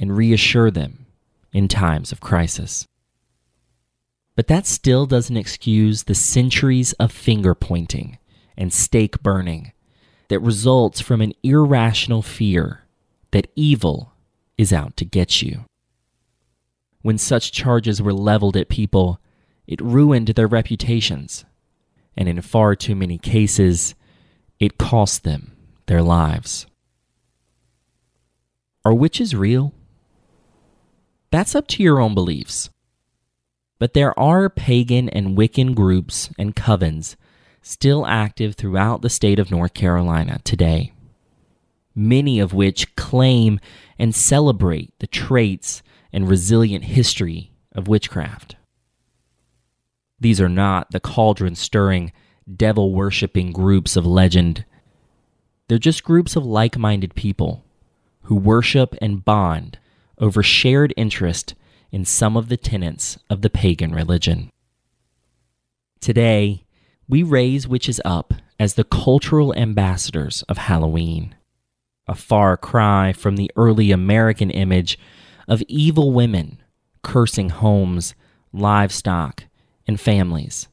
and 0.00 0.16
reassure 0.16 0.72
them 0.72 1.06
in 1.52 1.68
times 1.68 2.10
of 2.10 2.18
crisis. 2.20 2.84
But 4.34 4.48
that 4.48 4.66
still 4.66 5.06
doesn't 5.06 5.36
excuse 5.36 6.02
the 6.02 6.16
centuries 6.16 6.94
of 6.94 7.12
finger 7.12 7.54
pointing 7.54 8.18
and 8.56 8.72
stake 8.72 9.22
burning 9.22 9.70
that 10.30 10.40
results 10.40 11.00
from 11.00 11.20
an 11.20 11.32
irrational 11.44 12.22
fear 12.22 12.82
that 13.30 13.52
evil 13.54 14.14
is 14.56 14.72
out 14.72 14.96
to 14.96 15.04
get 15.04 15.42
you. 15.42 15.67
When 17.02 17.18
such 17.18 17.52
charges 17.52 18.02
were 18.02 18.12
leveled 18.12 18.56
at 18.56 18.68
people, 18.68 19.20
it 19.66 19.80
ruined 19.80 20.28
their 20.28 20.46
reputations 20.46 21.44
and 22.18 22.28
in 22.28 22.42
far 22.42 22.74
too 22.74 22.96
many 22.96 23.16
cases, 23.16 23.94
it 24.58 24.76
cost 24.76 25.22
them 25.22 25.52
their 25.86 26.02
lives. 26.02 26.66
Are 28.84 28.92
witches 28.92 29.36
real? 29.36 29.72
That's 31.30 31.54
up 31.54 31.68
to 31.68 31.82
your 31.82 32.00
own 32.00 32.14
beliefs. 32.14 32.70
But 33.78 33.94
there 33.94 34.18
are 34.18 34.50
pagan 34.50 35.08
and 35.08 35.38
Wiccan 35.38 35.76
groups 35.76 36.30
and 36.36 36.56
covens 36.56 37.14
still 37.62 38.04
active 38.04 38.56
throughout 38.56 39.02
the 39.02 39.10
state 39.10 39.38
of 39.38 39.52
North 39.52 39.74
Carolina 39.74 40.40
today, 40.42 40.92
many 41.94 42.40
of 42.40 42.52
which 42.52 42.96
claim 42.96 43.60
and 43.96 44.12
celebrate 44.12 44.92
the 44.98 45.06
traits 45.06 45.84
and 46.12 46.28
resilient 46.28 46.84
history 46.84 47.52
of 47.72 47.88
witchcraft. 47.88 48.56
These 50.20 50.40
are 50.40 50.48
not 50.48 50.90
the 50.90 51.00
cauldron 51.00 51.54
stirring, 51.54 52.12
devil 52.56 52.92
worshipping 52.92 53.52
groups 53.52 53.96
of 53.96 54.06
legend. 54.06 54.64
They're 55.68 55.78
just 55.78 56.04
groups 56.04 56.34
of 56.34 56.44
like 56.44 56.78
minded 56.78 57.14
people 57.14 57.64
who 58.22 58.34
worship 58.34 58.94
and 59.00 59.24
bond 59.24 59.78
over 60.18 60.42
shared 60.42 60.92
interest 60.96 61.54
in 61.90 62.04
some 62.04 62.36
of 62.36 62.48
the 62.48 62.56
tenets 62.56 63.18
of 63.30 63.42
the 63.42 63.50
pagan 63.50 63.92
religion. 63.92 64.50
Today, 66.00 66.64
we 67.08 67.22
raise 67.22 67.66
witches 67.66 68.00
up 68.04 68.34
as 68.60 68.74
the 68.74 68.84
cultural 68.84 69.54
ambassadors 69.54 70.42
of 70.48 70.58
Halloween, 70.58 71.34
a 72.06 72.14
far 72.14 72.56
cry 72.56 73.12
from 73.12 73.36
the 73.36 73.50
early 73.56 73.90
American 73.90 74.50
image 74.50 74.98
of 75.48 75.62
evil 75.66 76.12
women 76.12 76.62
cursing 77.02 77.48
homes, 77.48 78.14
livestock, 78.52 79.44
and 79.86 79.98
families, 79.98 80.68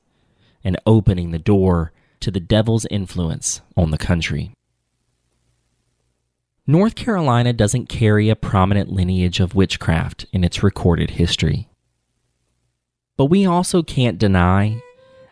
and 0.63 0.77
opening 0.85 1.31
the 1.31 1.39
door 1.39 1.93
to 2.19 2.29
the 2.29 2.39
devil's 2.39 2.85
influence 2.91 3.61
on 3.77 3.91
the 3.91 3.97
country. 3.97 4.51
North 6.67 6.95
Carolina 6.95 7.53
doesn't 7.53 7.89
carry 7.89 8.29
a 8.29 8.35
prominent 8.35 8.91
lineage 8.91 9.39
of 9.39 9.53
witchcraft 9.55 10.25
in 10.33 10.43
its 10.43 10.63
recorded 10.63 11.11
history. 11.11 11.69
But 13.17 13.25
we 13.25 13.45
also 13.45 13.83
can't 13.83 14.17
deny 14.17 14.81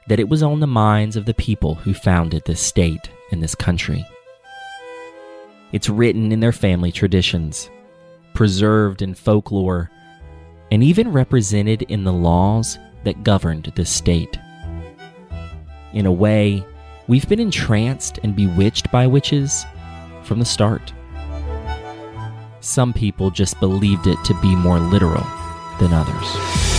that 0.07 0.19
it 0.19 0.29
was 0.29 0.43
on 0.43 0.59
the 0.59 0.67
minds 0.67 1.15
of 1.15 1.25
the 1.25 1.33
people 1.33 1.75
who 1.75 1.93
founded 1.93 2.43
this 2.45 2.61
state 2.61 3.09
and 3.31 3.41
this 3.41 3.55
country. 3.55 4.05
It's 5.71 5.89
written 5.89 6.31
in 6.31 6.39
their 6.39 6.51
family 6.51 6.91
traditions, 6.91 7.69
preserved 8.33 9.01
in 9.01 9.13
folklore, 9.13 9.89
and 10.71 10.83
even 10.83 11.11
represented 11.11 11.83
in 11.83 12.03
the 12.03 12.13
laws 12.13 12.79
that 13.03 13.23
governed 13.23 13.71
the 13.75 13.85
state. 13.85 14.39
In 15.93 16.05
a 16.05 16.11
way, 16.11 16.65
we've 17.07 17.27
been 17.29 17.39
entranced 17.39 18.19
and 18.23 18.35
bewitched 18.35 18.91
by 18.91 19.05
witches 19.05 19.65
from 20.23 20.39
the 20.39 20.45
start. 20.45 20.93
Some 22.61 22.93
people 22.93 23.29
just 23.29 23.59
believed 23.59 24.07
it 24.07 24.17
to 24.23 24.33
be 24.41 24.55
more 24.55 24.79
literal 24.79 25.25
than 25.79 25.93
others. 25.93 26.73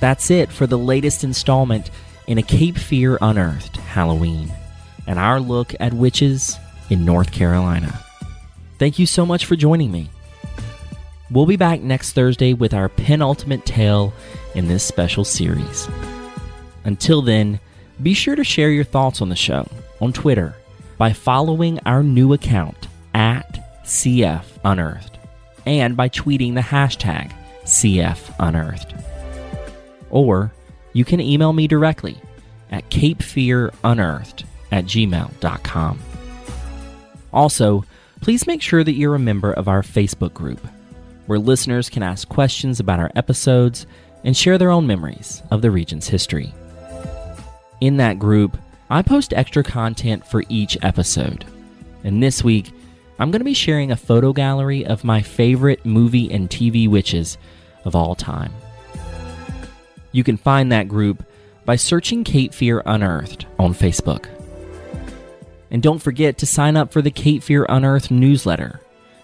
That's 0.00 0.32
it 0.32 0.50
for 0.50 0.66
the 0.66 0.76
latest 0.76 1.22
installment 1.22 1.90
in 2.26 2.38
a 2.38 2.42
Cape 2.42 2.76
Fear 2.76 3.18
Unearthed 3.20 3.76
Halloween 3.76 4.52
and 5.06 5.18
our 5.18 5.40
look 5.40 5.74
at 5.80 5.92
witches 5.92 6.58
in 6.90 7.04
North 7.04 7.32
Carolina. 7.32 7.98
Thank 8.78 8.98
you 8.98 9.06
so 9.06 9.26
much 9.26 9.46
for 9.46 9.56
joining 9.56 9.90
me. 9.90 10.10
We'll 11.30 11.46
be 11.46 11.56
back 11.56 11.80
next 11.80 12.12
Thursday 12.12 12.52
with 12.52 12.74
our 12.74 12.88
penultimate 12.88 13.64
tale 13.64 14.12
in 14.54 14.68
this 14.68 14.84
special 14.84 15.24
series. 15.24 15.88
Until 16.84 17.22
then, 17.22 17.58
be 18.02 18.14
sure 18.14 18.36
to 18.36 18.44
share 18.44 18.70
your 18.70 18.84
thoughts 18.84 19.22
on 19.22 19.28
the 19.28 19.36
show 19.36 19.68
on 20.00 20.12
Twitter 20.12 20.54
by 20.98 21.12
following 21.12 21.78
our 21.86 22.02
new 22.02 22.32
account 22.32 22.88
at 23.14 23.82
CF 23.84 24.44
Unearthed 24.64 25.18
and 25.64 25.96
by 25.96 26.08
tweeting 26.08 26.54
the 26.54 26.60
hashtag 26.60 27.32
CF 27.64 28.34
Unearthed. 28.38 28.94
Or 30.10 30.52
you 30.92 31.04
can 31.04 31.20
email 31.20 31.52
me 31.52 31.66
directly 31.66 32.20
at 32.70 32.88
capefearunearthed 32.90 34.44
at 34.70 34.84
gmail.com. 34.84 35.98
Also, 37.32 37.84
please 38.20 38.46
make 38.46 38.62
sure 38.62 38.84
that 38.84 38.92
you're 38.92 39.14
a 39.14 39.20
member 39.20 39.52
of 39.52 39.68
our 39.68 39.82
Facebook 39.82 40.34
group, 40.34 40.66
where 41.26 41.38
listeners 41.38 41.88
can 41.88 42.02
ask 42.02 42.28
questions 42.28 42.80
about 42.80 43.00
our 43.00 43.10
episodes 43.14 43.86
and 44.24 44.36
share 44.36 44.58
their 44.58 44.70
own 44.70 44.86
memories 44.86 45.42
of 45.50 45.62
the 45.62 45.70
region's 45.70 46.08
history. 46.08 46.52
In 47.80 47.96
that 47.96 48.18
group, 48.18 48.56
I 48.90 49.02
post 49.02 49.32
extra 49.32 49.64
content 49.64 50.26
for 50.26 50.44
each 50.48 50.78
episode. 50.82 51.44
And 52.04 52.22
this 52.22 52.44
week, 52.44 52.72
I'm 53.18 53.30
going 53.30 53.40
to 53.40 53.44
be 53.44 53.54
sharing 53.54 53.90
a 53.90 53.96
photo 53.96 54.32
gallery 54.32 54.84
of 54.84 55.04
my 55.04 55.22
favorite 55.22 55.84
movie 55.84 56.30
and 56.32 56.48
TV 56.48 56.88
witches 56.88 57.38
of 57.84 57.96
all 57.96 58.14
time. 58.14 58.52
You 60.12 60.24
can 60.24 60.36
find 60.36 60.70
that 60.70 60.88
group 60.88 61.24
by 61.64 61.76
searching 61.76 62.24
Cape 62.24 62.54
Fear 62.54 62.82
Unearthed 62.86 63.46
on 63.58 63.74
Facebook. 63.74 64.26
And 65.70 65.82
don't 65.82 66.00
forget 66.00 66.38
to 66.38 66.46
sign 66.46 66.76
up 66.76 66.92
for 66.92 67.02
the 67.02 67.10
Cape 67.10 67.42
Fear 67.42 67.66
Unearthed 67.68 68.10
newsletter 68.10 68.80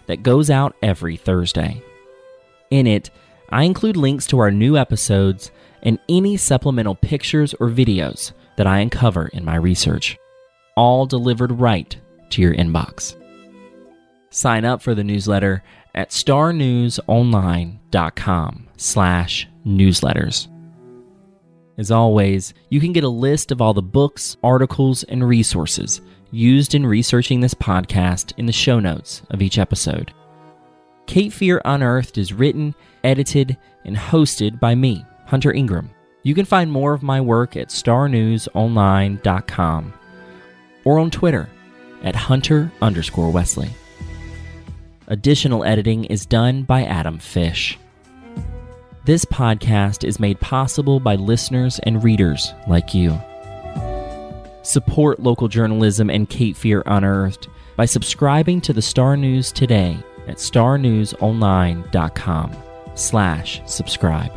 that 0.06 0.22
goes 0.22 0.50
out 0.50 0.76
every 0.82 1.16
Thursday. 1.16 1.82
In 2.70 2.86
it, 2.86 3.10
I 3.50 3.64
include 3.64 3.96
links 3.96 4.26
to 4.28 4.38
our 4.38 4.50
new 4.50 4.76
episodes 4.76 5.50
and 5.82 5.98
any 6.08 6.36
supplemental 6.36 6.94
pictures 6.94 7.54
or 7.54 7.68
videos 7.68 8.32
that 8.56 8.66
I 8.66 8.80
uncover 8.80 9.28
in 9.28 9.44
my 9.44 9.56
research, 9.56 10.18
all 10.76 11.06
delivered 11.06 11.52
right 11.52 11.96
to 12.30 12.42
your 12.42 12.54
inbox. 12.54 13.14
Sign 14.30 14.64
up 14.64 14.82
for 14.82 14.94
the 14.94 15.04
newsletter 15.04 15.62
at 15.94 16.10
starnewsonline.com 16.10 18.68
slash 18.76 19.48
newsletters. 19.66 20.48
As 21.78 21.92
always, 21.92 22.52
you 22.70 22.80
can 22.80 22.92
get 22.92 23.04
a 23.04 23.08
list 23.08 23.52
of 23.52 23.62
all 23.62 23.72
the 23.72 23.80
books, 23.80 24.36
articles, 24.42 25.04
and 25.04 25.26
resources 25.26 26.00
used 26.32 26.74
in 26.74 26.84
researching 26.84 27.40
this 27.40 27.54
podcast 27.54 28.32
in 28.36 28.44
the 28.46 28.52
show 28.52 28.80
notes 28.80 29.22
of 29.30 29.40
each 29.40 29.58
episode. 29.58 30.12
Cape 31.06 31.32
Fear 31.32 31.62
Unearthed 31.64 32.18
is 32.18 32.34
written, 32.34 32.74
edited, 33.02 33.56
and 33.84 33.96
hosted 33.96 34.60
by 34.60 34.74
me, 34.74 35.06
Hunter 35.26 35.52
Ingram. 35.52 35.90
You 36.24 36.34
can 36.34 36.44
find 36.44 36.70
more 36.70 36.92
of 36.92 37.02
my 37.02 37.18
work 37.20 37.56
at 37.56 37.68
starnewsonline.com 37.68 39.94
or 40.84 40.98
on 40.98 41.10
Twitter 41.10 41.48
at 42.02 42.16
Hunter 42.16 42.70
underscore 42.82 43.30
Wesley. 43.30 43.70
Additional 45.06 45.64
editing 45.64 46.04
is 46.04 46.26
done 46.26 46.64
by 46.64 46.84
Adam 46.84 47.18
Fish. 47.18 47.78
This 49.08 49.24
podcast 49.24 50.04
is 50.06 50.20
made 50.20 50.38
possible 50.38 51.00
by 51.00 51.14
listeners 51.14 51.80
and 51.84 52.04
readers 52.04 52.52
like 52.66 52.92
you. 52.92 53.18
Support 54.60 55.20
local 55.20 55.48
journalism 55.48 56.10
and 56.10 56.28
Cape 56.28 56.58
Fear 56.58 56.82
Unearthed 56.84 57.48
by 57.74 57.86
subscribing 57.86 58.60
to 58.60 58.74
the 58.74 58.82
Star 58.82 59.16
News 59.16 59.50
today 59.50 59.96
at 60.26 60.36
starnewsonline.com 60.36 62.56
slash 62.96 63.62
subscribe. 63.64 64.30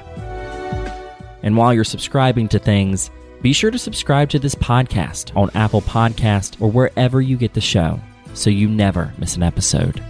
And 1.44 1.58
while 1.58 1.74
you're 1.74 1.84
subscribing 1.84 2.48
to 2.48 2.58
things, 2.58 3.12
be 3.42 3.52
sure 3.52 3.72
to 3.72 3.78
subscribe 3.78 4.30
to 4.30 4.40
this 4.40 4.56
podcast 4.56 5.36
on 5.36 5.52
Apple 5.54 5.82
Podcast 5.82 6.62
or 6.62 6.72
wherever 6.72 7.20
you 7.20 7.36
get 7.36 7.54
the 7.54 7.60
show 7.60 8.00
so 8.34 8.50
you 8.50 8.70
never 8.70 9.14
miss 9.18 9.36
an 9.36 9.44
episode. 9.44 10.02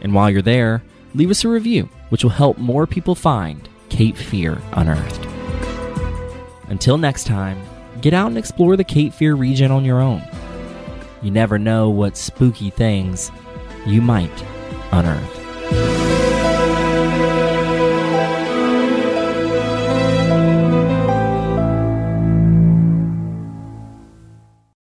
And 0.00 0.14
while 0.14 0.30
you're 0.30 0.42
there, 0.42 0.82
leave 1.14 1.30
us 1.30 1.44
a 1.44 1.48
review, 1.48 1.88
which 2.10 2.22
will 2.22 2.30
help 2.30 2.58
more 2.58 2.86
people 2.86 3.14
find 3.14 3.68
Cape 3.88 4.16
Fear 4.16 4.60
Unearthed. 4.74 5.26
Until 6.68 6.98
next 6.98 7.26
time, 7.26 7.60
get 8.00 8.14
out 8.14 8.28
and 8.28 8.38
explore 8.38 8.76
the 8.76 8.84
Cape 8.84 9.12
Fear 9.12 9.34
region 9.34 9.70
on 9.70 9.84
your 9.84 10.00
own. 10.00 10.22
You 11.22 11.30
never 11.30 11.58
know 11.58 11.90
what 11.90 12.16
spooky 12.16 12.70
things 12.70 13.32
you 13.86 14.00
might 14.00 14.30
unearth. 14.92 15.39